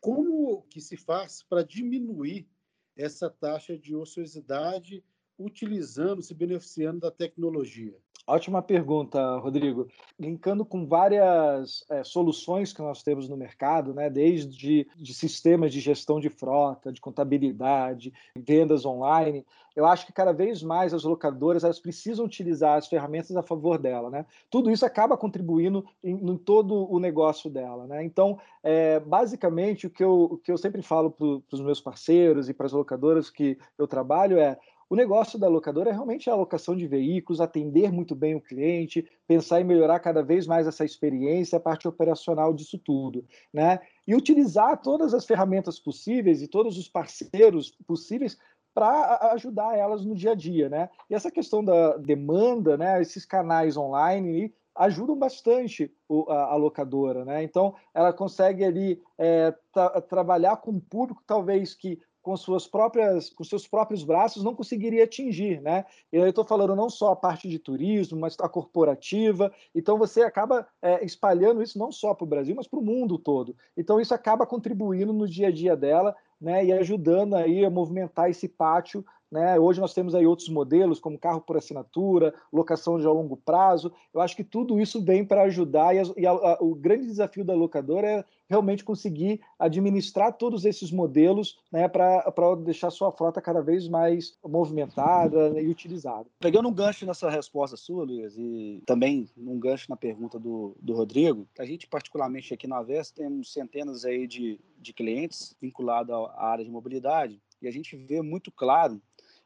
Como 0.00 0.62
que 0.70 0.80
se 0.80 0.96
faz 0.96 1.42
para 1.42 1.62
diminuir 1.62 2.48
essa 2.96 3.28
taxa 3.28 3.76
de 3.76 3.94
ociosidade 3.94 5.04
utilizando, 5.38 6.22
se 6.22 6.34
beneficiando 6.34 7.00
da 7.00 7.10
tecnologia? 7.10 7.94
Ótima 8.28 8.60
pergunta, 8.60 9.36
Rodrigo. 9.38 9.86
Linkando 10.18 10.64
com 10.64 10.84
várias 10.84 11.84
é, 11.88 12.02
soluções 12.02 12.72
que 12.72 12.82
nós 12.82 13.00
temos 13.00 13.28
no 13.28 13.36
mercado, 13.36 13.94
né, 13.94 14.10
desde 14.10 14.84
de 14.96 15.14
sistemas 15.14 15.72
de 15.72 15.78
gestão 15.78 16.18
de 16.18 16.28
frota, 16.28 16.92
de 16.92 17.00
contabilidade, 17.00 18.12
vendas 18.36 18.84
online, 18.84 19.46
eu 19.76 19.84
acho 19.84 20.06
que 20.06 20.12
cada 20.12 20.32
vez 20.32 20.62
mais 20.62 20.94
as 20.94 21.04
locadoras 21.04 21.62
elas 21.62 21.78
precisam 21.78 22.24
utilizar 22.24 22.78
as 22.78 22.88
ferramentas 22.88 23.36
a 23.36 23.42
favor 23.42 23.78
dela. 23.78 24.08
Né? 24.08 24.24
Tudo 24.50 24.70
isso 24.70 24.86
acaba 24.86 25.18
contribuindo 25.18 25.84
em, 26.02 26.14
em 26.14 26.36
todo 26.38 26.90
o 26.90 26.98
negócio 26.98 27.50
dela. 27.50 27.86
Né? 27.86 28.02
Então, 28.02 28.40
é, 28.62 28.98
basicamente, 28.98 29.86
o 29.86 29.90
que, 29.90 30.02
eu, 30.02 30.22
o 30.22 30.38
que 30.38 30.50
eu 30.50 30.56
sempre 30.56 30.80
falo 30.80 31.10
para 31.10 31.26
os 31.52 31.60
meus 31.60 31.80
parceiros 31.80 32.48
e 32.48 32.54
para 32.54 32.66
as 32.66 32.72
locadoras 32.72 33.28
que 33.28 33.58
eu 33.78 33.86
trabalho 33.86 34.38
é 34.38 34.58
o 34.88 34.94
negócio 34.94 35.38
da 35.38 35.48
locadora 35.48 35.90
é 35.90 35.92
realmente 35.92 36.30
a 36.30 36.32
alocação 36.32 36.76
de 36.76 36.86
veículos, 36.86 37.40
atender 37.40 37.90
muito 37.90 38.14
bem 38.14 38.34
o 38.34 38.40
cliente, 38.40 39.06
pensar 39.26 39.60
em 39.60 39.64
melhorar 39.64 39.98
cada 39.98 40.22
vez 40.22 40.46
mais 40.46 40.66
essa 40.66 40.84
experiência, 40.84 41.56
a 41.56 41.60
parte 41.60 41.88
operacional 41.88 42.54
disso 42.54 42.78
tudo, 42.78 43.24
né? 43.52 43.80
E 44.06 44.14
utilizar 44.14 44.80
todas 44.80 45.12
as 45.12 45.26
ferramentas 45.26 45.80
possíveis 45.80 46.40
e 46.40 46.46
todos 46.48 46.78
os 46.78 46.88
parceiros 46.88 47.76
possíveis 47.86 48.38
para 48.72 49.32
ajudar 49.32 49.76
elas 49.76 50.04
no 50.04 50.14
dia 50.14 50.32
a 50.32 50.34
dia, 50.34 50.68
né? 50.68 50.88
E 51.10 51.14
essa 51.14 51.30
questão 51.30 51.64
da 51.64 51.96
demanda, 51.96 52.76
né? 52.76 53.00
Esses 53.02 53.24
canais 53.24 53.76
online 53.76 54.54
ajudam 54.76 55.16
bastante 55.16 55.90
a, 56.28 56.54
locadora, 56.54 57.24
né? 57.24 57.42
Então, 57.42 57.74
ela 57.94 58.12
consegue 58.12 58.64
ali 58.64 59.02
é, 59.18 59.54
tra 59.72 60.00
trabalhar 60.02 60.58
com 60.58 60.72
um 60.72 60.80
público 60.80 61.22
talvez 61.26 61.74
que 61.74 61.98
com 62.26 62.36
suas 62.36 62.66
próprias, 62.66 63.30
com 63.30 63.44
seus 63.44 63.68
próprios 63.68 64.02
braços 64.02 64.42
não 64.42 64.52
conseguiria 64.52 65.04
atingir, 65.04 65.62
né? 65.62 65.84
E 66.12 66.16
eu 66.16 66.26
estou 66.26 66.44
falando 66.44 66.74
não 66.74 66.90
só 66.90 67.12
a 67.12 67.16
parte 67.16 67.48
de 67.48 67.56
turismo, 67.56 68.18
mas 68.18 68.36
a 68.40 68.48
corporativa. 68.48 69.52
Então 69.72 69.96
você 69.96 70.22
acaba 70.22 70.66
é, 70.82 71.04
espalhando 71.04 71.62
isso 71.62 71.78
não 71.78 71.92
só 71.92 72.14
para 72.14 72.24
o 72.24 72.26
Brasil, 72.26 72.52
mas 72.56 72.66
para 72.66 72.80
o 72.80 72.84
mundo 72.84 73.16
todo. 73.16 73.54
Então 73.76 74.00
isso 74.00 74.12
acaba 74.12 74.44
contribuindo 74.44 75.12
no 75.12 75.28
dia 75.28 75.46
a 75.46 75.52
dia 75.52 75.76
dela, 75.76 76.16
né? 76.40 76.64
E 76.64 76.72
ajudando 76.72 77.36
aí 77.36 77.64
a 77.64 77.70
movimentar 77.70 78.28
esse 78.28 78.48
pátio 78.48 79.04
né? 79.30 79.58
Hoje 79.58 79.80
nós 79.80 79.92
temos 79.92 80.14
aí 80.14 80.26
outros 80.26 80.48
modelos, 80.48 81.00
como 81.00 81.18
carro 81.18 81.40
por 81.40 81.56
assinatura, 81.56 82.32
locação 82.52 82.98
de 82.98 83.06
a 83.06 83.10
longo 83.10 83.36
prazo. 83.36 83.92
Eu 84.14 84.20
acho 84.20 84.36
que 84.36 84.44
tudo 84.44 84.80
isso 84.80 85.02
vem 85.02 85.24
para 85.24 85.42
ajudar, 85.42 85.94
e, 85.94 85.98
a, 85.98 86.02
e 86.16 86.26
a, 86.26 86.30
a, 86.30 86.58
o 86.60 86.74
grande 86.74 87.06
desafio 87.06 87.44
da 87.44 87.54
locadora 87.54 88.06
é 88.06 88.24
realmente 88.48 88.84
conseguir 88.84 89.40
administrar 89.58 90.32
todos 90.32 90.64
esses 90.64 90.90
modelos 90.90 91.58
né, 91.70 91.88
para 91.88 92.54
deixar 92.64 92.90
sua 92.90 93.10
frota 93.12 93.40
cada 93.40 93.60
vez 93.60 93.88
mais 93.88 94.36
movimentada 94.44 95.60
e 95.60 95.68
utilizada. 95.68 96.26
Pegando 96.38 96.68
um 96.68 96.74
gancho 96.74 97.06
nessa 97.06 97.28
resposta 97.28 97.76
sua, 97.76 98.04
Luiz, 98.04 98.36
e 98.36 98.82
também 98.86 99.28
um 99.36 99.58
gancho 99.58 99.86
na 99.88 99.96
pergunta 99.96 100.38
do, 100.38 100.76
do 100.80 100.94
Rodrigo, 100.94 101.46
a 101.58 101.64
gente, 101.64 101.86
particularmente 101.86 102.54
aqui 102.54 102.66
na 102.66 102.82
Vesta, 102.82 103.22
temos 103.22 103.52
centenas 103.52 104.04
aí 104.04 104.26
de, 104.26 104.60
de 104.78 104.92
clientes 104.92 105.56
vinculados 105.60 106.14
à 106.14 106.46
área 106.46 106.64
de 106.64 106.70
mobilidade, 106.70 107.40
e 107.60 107.66
a 107.66 107.70
gente 107.70 107.96
vê 107.96 108.20
muito 108.20 108.52
claro 108.52 109.00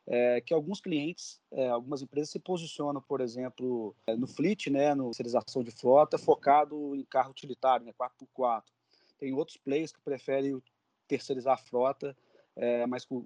é, 0.07 0.40
que 0.40 0.52
alguns 0.52 0.80
clientes, 0.80 1.40
é, 1.52 1.69
algumas 1.69 2.02
empresas 2.02 2.30
se 2.30 2.38
posicionam, 2.38 3.00
por 3.00 3.21
exemplo, 3.21 3.95
é, 4.07 4.16
no 4.16 4.26
fleet, 4.26 4.69
né, 4.69 4.95
no 4.95 5.04
terceirização 5.04 5.62
de 5.62 5.71
frota, 5.71 6.19
focado 6.19 6.97
em 6.97 7.04
carro 7.04 7.30
utilitário, 7.30 7.87
né, 7.87 7.92
4x4. 7.92 8.64
Tem 9.21 9.35
outros 9.35 9.59
players 9.59 9.93
que 9.93 10.00
preferem 10.00 10.61
terceirizar 11.07 11.55
a 11.55 11.59
frota, 11.59 12.17
é, 12.57 12.87
mas 12.87 13.05
com, 13.05 13.23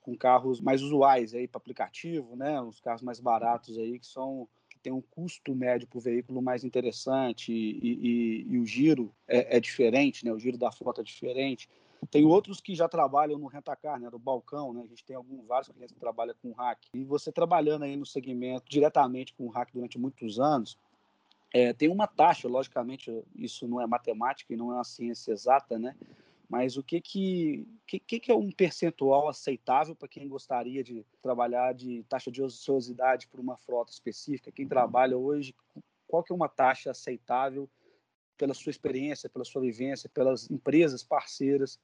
com, 0.00 0.16
carros 0.16 0.60
mais 0.60 0.82
usuais 0.82 1.34
aí 1.34 1.48
para 1.48 1.58
aplicativo, 1.58 2.36
né, 2.36 2.60
os 2.60 2.80
carros 2.80 3.02
mais 3.02 3.18
baratos 3.18 3.78
aí 3.78 3.98
que 3.98 4.06
são 4.06 4.46
que 4.68 4.78
tem 4.78 4.92
um 4.92 5.00
custo 5.00 5.54
médio 5.54 5.88
para 5.88 5.98
o 5.98 6.00
veículo 6.00 6.40
mais 6.40 6.62
interessante 6.62 7.52
e, 7.52 7.78
e, 7.82 8.46
e 8.48 8.58
o 8.58 8.66
giro 8.66 9.12
é, 9.26 9.56
é, 9.56 9.60
diferente, 9.60 10.24
né, 10.24 10.32
o 10.32 10.38
giro 10.38 10.58
da 10.58 10.70
frota 10.70 11.00
é 11.00 11.04
diferente. 11.04 11.68
Tem 12.12 12.24
outros 12.24 12.60
que 12.60 12.76
já 12.76 12.88
trabalham 12.88 13.38
no 13.38 13.48
rentacar, 13.48 13.98
né, 13.98 14.08
do 14.08 14.20
balcão, 14.20 14.72
né? 14.72 14.82
A 14.84 14.86
gente 14.86 15.04
tem 15.04 15.16
alguns 15.16 15.44
vários 15.44 15.68
clientes 15.68 15.92
que 15.92 15.98
trabalham 15.98 16.32
com 16.40 16.52
hack. 16.52 16.78
E 16.94 17.02
você 17.02 17.32
trabalhando 17.32 17.82
aí 17.82 17.96
no 17.96 18.06
segmento 18.06 18.70
diretamente 18.70 19.34
com 19.34 19.48
hack 19.48 19.70
durante 19.74 19.98
muitos 19.98 20.38
anos, 20.38 20.78
é, 21.52 21.72
tem 21.72 21.88
uma 21.88 22.06
taxa, 22.06 22.48
logicamente, 22.48 23.10
isso 23.34 23.66
não 23.66 23.80
é 23.80 23.86
matemática 23.86 24.52
e 24.52 24.56
não 24.56 24.70
é 24.72 24.74
uma 24.76 24.84
ciência 24.84 25.32
exata, 25.32 25.78
né? 25.78 25.96
Mas 26.48 26.78
o 26.78 26.82
que 26.82 27.00
que, 27.00 27.66
que, 27.86 28.20
que 28.20 28.32
é 28.32 28.34
um 28.34 28.50
percentual 28.50 29.28
aceitável 29.28 29.94
para 29.94 30.08
quem 30.08 30.26
gostaria 30.26 30.82
de 30.82 31.04
trabalhar 31.20 31.74
de 31.74 32.02
taxa 32.08 32.30
de 32.30 32.42
ociosidade 32.42 33.28
por 33.28 33.38
uma 33.38 33.56
frota 33.56 33.92
específica? 33.92 34.50
Quem 34.50 34.66
trabalha 34.66 35.16
hoje, 35.16 35.54
qual 36.06 36.22
que 36.22 36.32
é 36.32 36.36
uma 36.36 36.48
taxa 36.48 36.90
aceitável 36.90 37.68
pela 38.38 38.54
sua 38.54 38.70
experiência, 38.70 39.28
pela 39.28 39.44
sua 39.44 39.60
vivência, 39.60 40.08
pelas 40.08 40.50
empresas 40.50 41.02
parceiras 41.02 41.78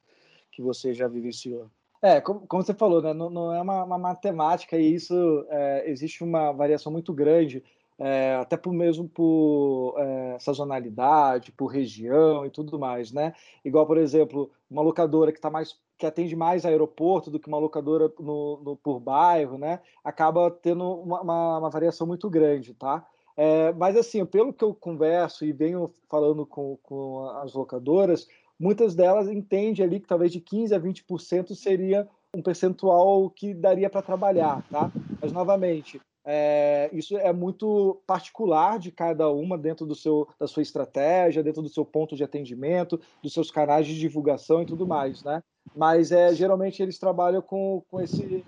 que 0.51 0.63
você 0.63 0.93
já 0.95 1.07
vivenciou? 1.07 1.69
É, 2.01 2.19
como, 2.21 2.45
como 2.47 2.63
você 2.63 2.73
falou, 2.73 3.01
né, 3.01 3.13
não, 3.13 3.29
não 3.29 3.53
é 3.53 3.61
uma, 3.61 3.83
uma, 3.83 3.97
matemática 3.97 4.77
e 4.77 4.93
isso 4.93 5.45
é, 5.49 5.89
existe 5.89 6.23
uma 6.23 6.51
variação 6.51 6.91
muito 6.91 7.13
grande, 7.13 7.63
é, 7.99 8.35
até 8.35 8.57
por 8.57 8.73
mesmo 8.73 9.07
por 9.07 9.95
é, 9.97 10.37
sazonalidade, 10.39 11.51
por 11.51 11.67
região 11.67 12.45
e 12.45 12.49
tudo 12.49 12.77
mais, 12.77 13.11
né? 13.11 13.33
Igual, 13.63 13.85
por 13.85 13.97
exemplo, 13.97 14.51
uma 14.69 14.81
locadora 14.81 15.31
que 15.31 15.37
está 15.37 15.49
mais 15.49 15.77
que 15.97 16.05
atende 16.05 16.35
mais 16.35 16.65
aeroporto 16.65 17.31
do 17.31 17.39
que 17.39 17.47
uma 17.47 17.57
locadora 17.57 18.11
no, 18.19 18.61
no 18.61 18.75
por 18.75 18.99
bairro, 18.99 19.57
né? 19.57 19.79
Acaba 20.03 20.51
tendo 20.51 20.83
uma, 20.83 21.21
uma, 21.21 21.59
uma 21.59 21.69
variação 21.69 22.05
muito 22.05 22.29
grande, 22.29 22.73
tá? 22.73 23.05
É, 23.37 23.73
mas, 23.73 23.95
assim, 23.95 24.25
pelo 24.25 24.53
que 24.53 24.63
eu 24.63 24.73
converso 24.73 25.45
e 25.45 25.51
venho 25.51 25.91
falando 26.09 26.45
com, 26.45 26.77
com 26.83 27.29
as 27.41 27.53
locadoras, 27.53 28.27
muitas 28.59 28.95
delas 28.95 29.29
entendem 29.29 29.85
ali 29.85 29.99
que 29.99 30.07
talvez 30.07 30.31
de 30.31 30.39
15% 30.39 30.73
a 30.73 30.79
20% 30.79 31.55
seria 31.55 32.07
um 32.33 32.41
percentual 32.41 33.29
que 33.29 33.53
daria 33.53 33.89
para 33.89 34.01
trabalhar, 34.01 34.63
tá? 34.69 34.91
Mas, 35.21 35.31
novamente, 35.31 36.01
é, 36.25 36.89
isso 36.91 37.15
é 37.17 37.31
muito 37.31 38.01
particular 38.07 38.79
de 38.79 38.91
cada 38.91 39.29
uma 39.29 39.57
dentro 39.57 39.85
do 39.85 39.93
seu, 39.93 40.27
da 40.39 40.47
sua 40.47 40.63
estratégia, 40.63 41.43
dentro 41.43 41.61
do 41.61 41.69
seu 41.69 41.85
ponto 41.85 42.15
de 42.15 42.23
atendimento, 42.23 42.99
dos 43.21 43.31
seus 43.31 43.51
canais 43.51 43.85
de 43.85 43.97
divulgação 43.97 44.63
e 44.63 44.65
tudo 44.65 44.87
mais, 44.87 45.23
né? 45.23 45.43
Mas 45.75 46.11
é, 46.11 46.33
geralmente 46.33 46.81
eles 46.81 46.97
trabalham 46.97 47.41
com, 47.41 47.83
com 47.89 48.01
esse 48.01 48.43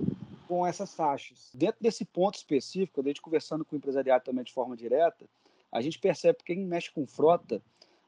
com 0.48 0.66
essas 0.66 0.96
taxas. 0.96 1.52
Dentro 1.54 1.78
desse 1.82 2.06
ponto 2.06 2.36
específico, 2.36 3.02
a 3.02 3.04
gente 3.04 3.22
conversando 3.22 3.66
com 3.66 3.76
o 3.76 3.78
empresariado 3.78 4.24
também 4.24 4.46
de 4.46 4.54
forma 4.54 4.78
direta, 4.78 5.26
a 5.70 5.82
gente 5.82 6.00
percebe 6.00 6.38
que 6.40 6.46
quem 6.46 6.66
mexe 6.66 6.90
com 6.90 7.06
frota, 7.06 7.62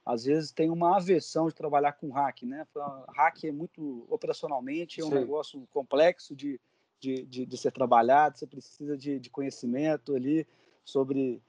às 0.05 0.23
vezes 0.23 0.51
tem 0.51 0.69
uma 0.69 0.95
aversão 0.95 1.47
de 1.47 1.53
trabalhar 1.53 1.93
com 1.93 2.09
hack, 2.09 2.43
né? 2.43 2.65
Hack 3.09 3.43
é 3.43 3.51
muito 3.51 4.05
operacionalmente, 4.09 5.01
é 5.01 5.05
um 5.05 5.09
Sim. 5.09 5.15
negócio 5.15 5.67
complexo 5.71 6.33
de, 6.33 6.59
de, 6.99 7.23
de, 7.25 7.45
de, 7.45 7.57
ser 7.57 7.71
trabalhado, 7.71 8.37
você 8.37 8.45
precisa 8.45 8.97
de, 8.97 9.19
de 9.19 9.29
conhecimento 9.29 10.15
ali 10.15 10.45
sobre 10.83 11.41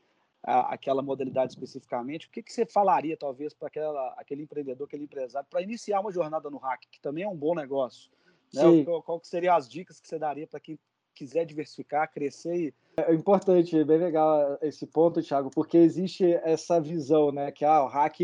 a, 0.43 0.75
aquela 0.75 1.03
modalidade 1.03 1.53
especificamente. 1.53 2.27
O 2.27 2.31
que, 2.31 2.43
que 2.43 2.53
você 2.53 2.65
falaria, 2.65 3.17
talvez, 3.17 3.53
para 3.53 3.69
aquele 4.17 4.43
empreendedor, 4.43 4.87
aquele 4.87 5.05
empresário, 5.05 5.49
para 5.51 5.63
iniciar 5.63 6.01
uma 6.01 6.13
jornada 6.13 6.49
no 6.51 6.59
hack, 6.59 6.83
que 6.91 7.01
também 7.01 7.25
é 7.25 7.29
um 7.29 7.37
bom 7.37 7.55
negócio? 7.55 8.11
Né? 8.53 8.85
Qual, 8.85 9.03
qual 9.03 9.21
seriam 9.23 9.55
as 9.55 9.69
dicas 9.69 10.01
que 10.01 10.09
você 10.09 10.19
daria 10.19 10.47
para 10.47 10.61
quem 10.61 10.79
quiser 11.15 11.45
diversificar, 11.45 12.11
crescer 12.11 12.57
e... 12.57 12.75
É 12.97 13.15
importante, 13.15 13.79
é 13.79 13.85
bem 13.85 13.99
legal 13.99 14.59
esse 14.63 14.87
ponto, 14.87 15.23
Thiago, 15.23 15.51
porque 15.51 15.77
existe 15.77 16.33
essa 16.43 16.81
visão, 16.81 17.33
né, 17.33 17.51
que 17.51 17.65
ah, 17.65 17.85
o 17.85 17.89
hack 17.89 18.21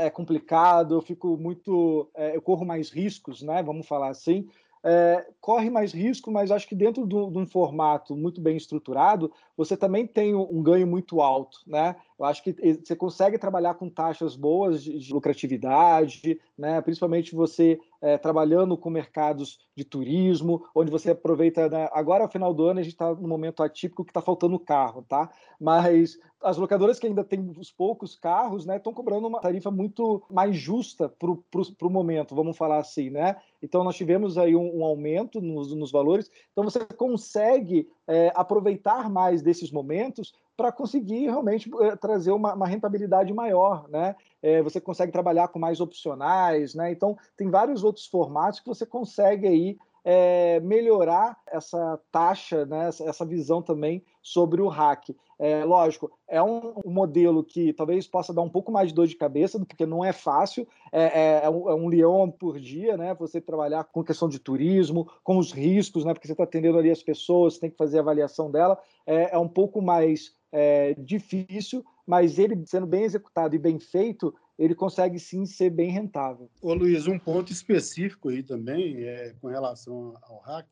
é 0.00 0.10
complicado, 0.10 0.94
eu 0.94 1.00
fico 1.00 1.36
muito, 1.36 2.10
é, 2.14 2.36
eu 2.36 2.42
corro 2.42 2.64
mais 2.64 2.90
riscos, 2.90 3.42
né, 3.42 3.62
vamos 3.62 3.86
falar 3.86 4.08
assim, 4.08 4.48
é, 4.82 5.26
corre 5.40 5.68
mais 5.70 5.92
risco, 5.92 6.30
mas 6.30 6.50
acho 6.50 6.66
que 6.66 6.74
dentro 6.74 7.06
de 7.06 7.14
um 7.14 7.46
formato 7.46 8.16
muito 8.16 8.40
bem 8.40 8.56
estruturado, 8.56 9.32
você 9.56 9.76
também 9.76 10.06
tem 10.06 10.34
um 10.34 10.62
ganho 10.62 10.86
muito 10.86 11.20
alto, 11.20 11.58
né? 11.66 11.96
Eu 12.20 12.26
acho 12.26 12.44
que 12.44 12.52
você 12.52 12.94
consegue 12.94 13.38
trabalhar 13.38 13.72
com 13.74 13.88
taxas 13.88 14.36
boas 14.36 14.82
de, 14.82 14.98
de 14.98 15.10
lucratividade, 15.10 16.38
né? 16.56 16.78
principalmente 16.82 17.34
você 17.34 17.80
é, 18.02 18.18
trabalhando 18.18 18.76
com 18.76 18.90
mercados 18.90 19.58
de 19.74 19.84
turismo, 19.84 20.66
onde 20.74 20.90
você 20.90 21.12
aproveita. 21.12 21.70
Né? 21.70 21.88
Agora, 21.92 22.24
ao 22.24 22.30
final 22.30 22.52
do 22.52 22.66
ano, 22.66 22.80
a 22.80 22.82
gente 22.82 22.92
está 22.92 23.14
no 23.14 23.26
momento 23.26 23.62
atípico 23.62 24.04
que 24.04 24.10
está 24.10 24.20
faltando 24.20 24.58
carro, 24.58 25.02
tá? 25.08 25.30
Mas 25.58 26.18
as 26.42 26.56
locadoras 26.56 26.98
que 26.98 27.06
ainda 27.06 27.24
têm 27.24 27.52
os 27.58 27.70
poucos 27.70 28.16
carros, 28.16 28.64
né, 28.64 28.76
estão 28.76 28.94
cobrando 28.94 29.26
uma 29.26 29.40
tarifa 29.40 29.70
muito 29.70 30.22
mais 30.30 30.56
justa 30.56 31.08
para 31.08 31.30
o 31.30 31.90
momento, 31.90 32.34
vamos 32.34 32.56
falar 32.56 32.78
assim, 32.78 33.10
né? 33.10 33.36
Então 33.62 33.84
nós 33.84 33.96
tivemos 33.96 34.38
aí 34.38 34.56
um, 34.56 34.78
um 34.78 34.84
aumento 34.84 35.40
nos, 35.40 35.74
nos, 35.74 35.92
valores. 35.92 36.30
Então 36.52 36.64
você 36.64 36.80
consegue 36.84 37.88
é, 38.06 38.32
aproveitar 38.34 39.10
mais 39.10 39.42
desses 39.42 39.70
momentos 39.70 40.32
para 40.60 40.70
conseguir 40.70 41.22
realmente 41.22 41.70
é, 41.80 41.96
trazer 41.96 42.32
uma, 42.32 42.52
uma, 42.52 42.66
rentabilidade 42.66 43.32
maior, 43.32 43.88
né? 43.88 44.14
É, 44.42 44.60
você 44.60 44.78
consegue 44.78 45.10
trabalhar 45.10 45.48
com 45.48 45.58
mais 45.58 45.80
opcionais, 45.80 46.74
né? 46.74 46.92
Então 46.92 47.16
tem 47.34 47.48
vários 47.48 47.82
outros 47.82 48.04
formatos 48.04 48.60
que 48.60 48.68
você 48.68 48.84
consegue 48.84 49.46
aí 49.46 49.78
é, 50.04 50.60
melhorar 50.60 51.38
essa 51.46 51.98
taxa, 52.10 52.64
né, 52.66 52.88
essa 52.88 53.24
visão 53.24 53.62
também 53.62 54.02
sobre 54.22 54.60
o 54.60 54.68
hack. 54.68 55.10
É, 55.38 55.64
lógico, 55.64 56.12
é 56.28 56.42
um, 56.42 56.74
um, 56.84 56.90
modelo 56.90 57.42
que 57.42 57.72
talvez 57.72 58.06
possa 58.06 58.32
dar 58.32 58.42
um 58.42 58.48
pouco 58.48 58.70
mais 58.70 58.88
de 58.88 58.94
dor 58.94 59.06
de 59.06 59.16
cabeça, 59.16 59.58
porque 59.58 59.86
não 59.86 60.04
é 60.04 60.12
fácil, 60.12 60.68
é, 60.92 61.02
é, 61.02 61.40
é, 61.44 61.50
um, 61.50 61.70
é 61.70 61.74
um, 61.74 61.88
leão 61.88 62.30
por 62.30 62.60
dia, 62.60 62.96
né? 62.96 63.14
Você 63.14 63.40
trabalhar 63.40 63.84
com 63.84 64.04
questão 64.04 64.28
de 64.28 64.38
turismo, 64.38 65.10
com 65.24 65.38
os 65.38 65.52
riscos, 65.52 66.04
né? 66.04 66.12
Porque 66.12 66.26
você 66.26 66.32
está 66.32 66.44
atendendo 66.44 66.76
ali 66.76 66.90
as 66.90 67.02
pessoas, 67.02 67.58
tem 67.58 67.70
que 67.70 67.76
fazer 67.76 67.98
a 67.98 68.02
avaliação 68.02 68.50
dela, 68.50 68.78
é, 69.06 69.34
é 69.34 69.38
um 69.38 69.48
pouco 69.48 69.80
mais 69.80 70.34
é, 70.52 70.94
difícil, 70.94 71.84
mas 72.06 72.38
ele 72.38 72.66
sendo 72.66 72.86
bem 72.86 73.04
executado 73.04 73.54
e 73.54 73.58
bem 73.58 73.78
feito, 73.78 74.34
ele 74.58 74.74
consegue 74.74 75.18
sim 75.18 75.46
ser 75.46 75.70
bem 75.70 75.90
rentável. 75.90 76.50
Ô 76.60 76.74
Luiz, 76.74 77.06
um 77.06 77.18
ponto 77.18 77.52
específico 77.52 78.28
aí 78.28 78.42
também 78.42 79.04
é, 79.04 79.34
com 79.40 79.48
relação 79.48 80.16
ao 80.22 80.40
hack 80.40 80.66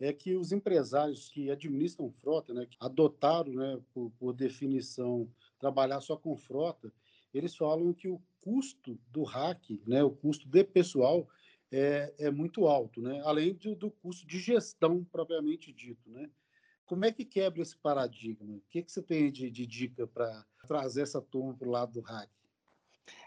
é 0.00 0.12
que 0.12 0.36
os 0.36 0.52
empresários 0.52 1.28
que 1.28 1.50
administram 1.50 2.10
frota, 2.10 2.54
né, 2.54 2.66
que 2.66 2.76
adotaram, 2.80 3.52
né, 3.52 3.80
por, 3.92 4.12
por 4.18 4.32
definição, 4.32 5.28
trabalhar 5.58 6.00
só 6.00 6.16
com 6.16 6.36
frota, 6.36 6.92
eles 7.34 7.56
falam 7.56 7.92
que 7.92 8.08
o 8.08 8.20
custo 8.40 8.96
do 9.10 9.24
hack, 9.24 9.60
né, 9.86 10.04
o 10.04 10.10
custo 10.10 10.48
de 10.48 10.62
pessoal, 10.62 11.28
é, 11.70 12.12
é 12.18 12.30
muito 12.30 12.66
alto, 12.66 13.00
né? 13.00 13.20
além 13.24 13.54
do, 13.54 13.74
do 13.74 13.90
custo 13.90 14.26
de 14.26 14.38
gestão 14.38 15.04
propriamente 15.04 15.72
dito. 15.72 16.10
Né? 16.10 16.28
Como 16.88 17.04
é 17.04 17.12
que 17.12 17.24
quebra 17.24 17.62
esse 17.62 17.76
paradigma? 17.76 18.56
O 18.56 18.62
que, 18.70 18.82
que 18.82 18.90
você 18.90 19.02
tem 19.02 19.30
de, 19.30 19.50
de 19.50 19.66
dica 19.66 20.06
para 20.06 20.44
trazer 20.66 21.02
essa 21.02 21.20
turma 21.20 21.54
para 21.54 21.68
o 21.68 21.70
lado 21.70 21.92
do 21.92 22.00
hack? 22.00 22.28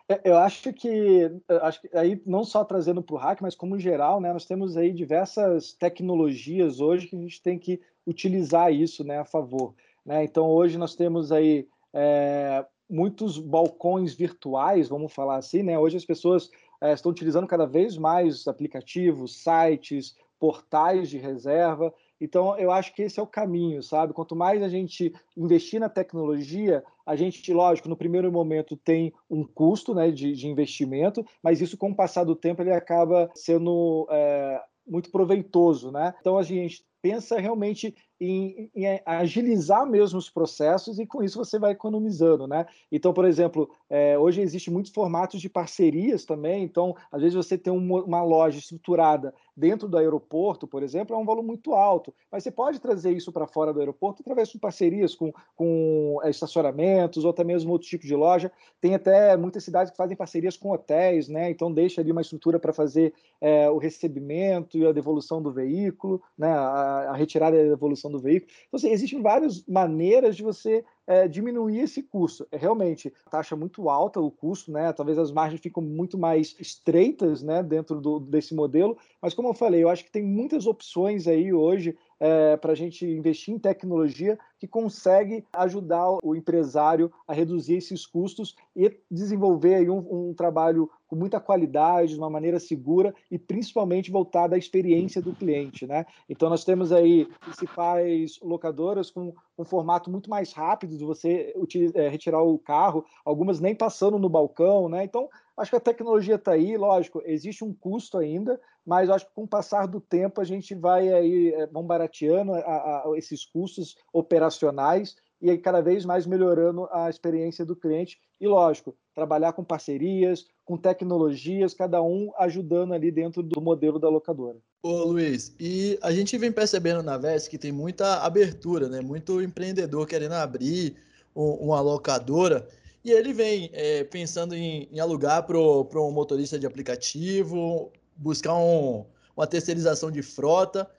É, 0.10 0.30
eu 0.30 0.38
acho 0.38 0.74
que, 0.74 1.32
acho 1.62 1.82
que 1.82 1.96
aí 1.96 2.22
não 2.26 2.44
só 2.44 2.66
trazendo 2.66 3.02
para 3.02 3.16
o 3.16 3.18
hack, 3.18 3.42
mas 3.42 3.56
como 3.56 3.80
geral, 3.80 4.20
né, 4.20 4.34
nós 4.34 4.46
temos 4.46 4.76
aí 4.76 4.92
diversas 4.92 5.74
tecnologias 5.74 6.80
hoje 6.80 7.08
que 7.08 7.16
a 7.16 7.20
gente 7.20 7.42
tem 7.42 7.58
que 7.58 7.80
utilizar 8.06 8.74
isso, 8.74 9.04
né, 9.04 9.20
a 9.20 9.26
favor. 9.26 9.76
Né? 10.06 10.24
Então 10.24 10.50
hoje 10.50 10.78
nós 10.78 10.96
temos 10.96 11.32
aí 11.32 11.68
é, 11.94 12.66
muitos 12.90 13.38
balcões 13.38 14.14
virtuais, 14.14 14.90
vamos 14.90 15.14
falar 15.14 15.38
assim, 15.38 15.64
né? 15.64 15.78
Hoje 15.80 15.98
as 15.98 16.06
pessoas 16.06 16.50
é, 16.82 16.94
estão 16.94 17.12
utilizando 17.12 17.48
cada 17.48 17.66
vez 17.66 17.96
mais 17.96 18.48
aplicativos, 18.48 19.44
sites, 19.44 20.16
portais 20.40 21.10
de 21.10 21.18
reserva. 21.18 21.94
Então, 22.22 22.56
eu 22.58 22.72
acho 22.72 22.94
que 22.94 23.02
esse 23.02 23.20
é 23.20 23.24
o 23.24 23.28
caminho, 23.28 23.82
sabe? 23.82 24.14
Quanto 24.14 24.36
mais 24.36 24.62
a 24.62 24.70
gente 24.70 25.12
investir 25.36 25.80
na 25.80 25.90
tecnologia, 25.90 26.84
a 27.04 27.16
gente, 27.16 27.52
lógico, 27.52 27.90
no 27.90 27.98
primeiro 27.98 28.32
momento 28.32 28.78
tem 28.78 29.12
um 29.28 29.44
custo 29.44 29.96
né, 29.96 30.12
de, 30.12 30.34
de 30.34 30.48
investimento, 30.48 31.26
mas 31.42 31.60
isso, 31.60 31.76
com 31.76 31.90
o 31.90 31.96
passar 31.96 32.24
do 32.24 32.36
tempo, 32.36 32.62
ele 32.62 32.72
acaba 32.72 33.32
sendo 33.34 34.08
é, 34.12 34.62
muito 34.88 35.10
proveitoso, 35.10 35.92
né? 35.92 36.14
Então, 36.20 36.38
a 36.38 36.44
gente 36.44 36.86
pensa 37.02 37.40
realmente 37.40 37.96
em, 38.22 38.70
em, 38.76 39.02
agilizar 39.04 39.84
mesmo 39.84 40.20
os 40.20 40.30
processos 40.30 41.00
e 41.00 41.08
com 41.08 41.24
isso 41.24 41.40
você 41.40 41.58
vai 41.58 41.72
economizando, 41.72 42.48
né? 42.48 42.68
Então, 42.92 43.12
por 43.14 43.26
exemplo, 43.26 43.68
é, 43.90 44.16
hoje 44.16 44.42
existe 44.42 44.70
muitos 44.70 44.92
formatos 44.92 45.42
de 45.42 45.50
parcerias 45.50 46.24
também. 46.24 46.64
Então, 46.64 46.96
às 47.12 47.20
vezes 47.20 47.36
você 47.36 47.58
tem 47.58 47.74
uma, 47.74 48.04
uma, 48.04 48.22
loja 48.22 48.60
estruturada 48.60 49.34
dentro 49.58 49.90
do 49.90 49.98
aeroporto, 49.98 50.68
por 50.68 50.84
exemplo, 50.84 51.16
é 51.16 51.20
um 51.20 51.26
valor 51.26 51.42
muito 51.42 51.74
alto, 51.74 52.14
mas 52.32 52.44
você 52.44 52.52
pode 52.52 52.80
trazer 52.80 53.12
isso 53.12 53.32
para 53.32 53.48
fora 53.48 53.74
do 53.74 53.80
aeroporto 53.80 54.22
através 54.22 54.50
de 54.50 54.60
parcerias 54.60 55.16
com, 55.16 55.34
com 55.56 56.20
estacionamentos 56.26 57.24
ou 57.26 57.32
até 57.32 57.44
mesmo 57.44 57.72
outro 57.72 57.88
tipo 57.88 58.06
de 58.06 58.16
loja. 58.16 58.52
Tem 58.80 58.94
até 58.94 59.36
muitas 59.36 59.64
cidades 59.64 59.90
que 59.90 59.98
fazem 59.98 60.16
parcerias 60.16 60.56
com 60.56 60.72
hotéis, 60.72 61.28
né? 61.28 61.50
Então 61.50 61.74
deixa 61.74 62.02
ali 62.02 62.12
uma 62.12 62.22
estrutura 62.22 62.60
para 62.60 62.72
fazer 62.72 63.16
é, 63.40 63.68
o 63.68 63.80
recebimento 63.80 64.78
e 64.78 64.86
a 64.86 64.92
devolução 64.92 65.42
do 65.42 65.52
veículo, 65.52 66.22
né? 66.38 66.52
A, 66.52 67.10
a 67.10 67.16
retirada 67.16 67.58
e 67.58 67.62
a 67.62 67.70
devolução 67.70 68.11
do 68.12 68.20
veículo. 68.20 68.52
Então, 68.68 68.78
assim, 68.78 68.92
existem 68.92 69.22
várias 69.22 69.66
maneiras 69.66 70.36
de 70.36 70.44
você 70.44 70.84
é, 71.08 71.28
diminuir 71.28 71.80
esse 71.80 72.04
custo. 72.04 72.48
É 72.52 72.58
realmente 72.58 73.12
taxa 73.30 73.56
muito 73.56 73.90
alta 73.90 74.20
o 74.20 74.32
custo, 74.32 74.72
né? 74.72 74.94
Talvez 74.94 75.18
as 75.18 75.32
margens 75.32 75.62
ficam 75.62 75.82
muito 75.82 76.18
mais 76.18 76.56
estreitas, 76.60 77.42
né, 77.42 77.62
dentro 77.64 78.00
do, 78.00 78.20
desse 78.20 78.54
modelo. 78.54 78.98
Mas 79.22 79.34
como 79.34 79.50
eu 79.50 79.54
falei, 79.54 79.84
eu 79.84 79.90
acho 79.90 80.06
que 80.06 80.12
tem 80.12 80.24
muitas 80.24 80.66
opções 80.66 81.28
aí 81.28 81.54
hoje 81.54 81.98
é, 82.22 82.56
para 82.56 82.74
a 82.74 82.76
gente 82.76 83.04
investir 83.04 83.52
em 83.52 83.58
tecnologia 83.58 84.38
que 84.60 84.68
consegue 84.68 85.44
ajudar 85.52 86.20
o 86.24 86.36
empresário 86.36 87.12
a 87.28 87.34
reduzir 87.34 87.78
esses 87.78 88.06
custos 88.06 88.56
e 88.76 88.96
desenvolver 89.10 89.90
um, 89.90 90.30
um 90.30 90.34
trabalho 90.36 90.88
com 91.08 91.16
muita 91.16 91.40
qualidade, 91.40 92.14
de 92.14 92.20
uma 92.20 92.30
maneira 92.30 92.60
segura 92.60 93.14
e 93.30 93.40
principalmente 93.40 94.12
voltada 94.12 94.56
à 94.56 94.58
experiência 94.58 95.20
do 95.20 95.34
cliente, 95.34 95.88
né? 95.88 96.06
Então 96.30 96.48
nós 96.48 96.64
temos 96.64 96.92
aí 96.92 97.28
principais 97.42 98.40
locadoras 98.42 99.10
com 99.10 99.34
um 99.58 99.66
formato 99.66 100.12
muito 100.12 100.30
mais 100.30 100.54
rápido 100.54 100.96
de 100.96 101.04
você 101.04 101.54
é, 101.96 102.08
retirar 102.08 102.44
o 102.44 102.58
carro, 102.58 103.04
algumas 103.26 103.60
nem 103.60 103.76
passando 103.76 104.20
no 104.20 104.30
balcão, 104.30 104.88
né? 104.88 105.04
Então 105.04 105.28
Acho 105.58 105.72
que 105.72 105.78
a 105.78 105.82
tecnologia 105.82 106.36
está 106.36 106.54
aí, 106.54 106.78
lógico, 106.78 107.22
existe 107.26 107.64
um 107.64 107.74
custo 107.74 108.18
ainda, 108.18 108.60
mas 108.86 109.10
acho 109.10 109.28
que 109.28 109.34
com 109.34 109.44
o 109.44 109.48
passar 109.48 109.86
do 109.88 110.00
tempo 110.00 110.42
a 110.42 110.44
gente 110.44 110.74
vai 110.74 111.12
aí 111.14 111.54
vão 111.72 111.84
barateando 111.84 112.54
a, 112.54 112.60
a, 112.60 113.04
esses 113.16 113.46
custos 113.46 113.96
operacionais 114.14 115.16
e 115.42 115.58
cada 115.58 115.82
vez 115.82 116.06
mais 116.06 116.26
melhorando 116.26 116.88
a 116.92 117.10
experiência 117.10 117.66
do 117.66 117.76
cliente. 117.76 118.20
E 118.40 118.48
lógico, 118.48 118.96
trabalhar 119.14 119.54
com 119.54 119.64
parcerias, 119.64 120.46
com 120.64 120.78
tecnologias, 120.78 121.74
cada 121.74 122.02
um 122.02 122.32
ajudando 122.38 122.94
ali 122.94 123.12
dentro 123.12 123.42
do 123.42 123.60
modelo 123.60 124.00
da 124.00 124.08
locadora. 124.08 124.58
Ô 124.84 125.04
Luiz, 125.04 125.56
e 125.60 125.98
a 126.02 126.12
gente 126.12 126.38
vem 126.38 126.52
percebendo 126.52 127.04
na 127.04 127.18
VES 127.18 127.48
que 127.48 127.58
tem 127.58 127.72
muita 127.72 128.22
abertura, 128.24 128.88
né? 128.88 129.02
Muito 129.02 129.42
empreendedor 129.42 130.08
querendo 130.08 130.34
abrir 130.34 130.96
uma 131.36 131.80
locadora. 131.82 132.68
E 133.04 133.12
ele 133.12 133.34
vem 133.34 133.70
é, 133.74 134.04
pensando 134.04 134.56
em, 134.56 134.88
em 134.92 135.00
alugar 135.00 135.44
para 135.44 135.58
um 135.58 136.12
motorista 136.12 136.60
de 136.60 136.68
aplicativo, 136.68 137.92
buscar 138.16 138.56
um, 138.56 139.06
uma 139.36 139.48
terceirização 139.48 140.12
de 140.12 140.22
frota 140.22 140.90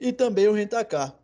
e 0.00 0.12
também 0.12 0.48
o 0.48 0.52
rentacar. 0.52 1.16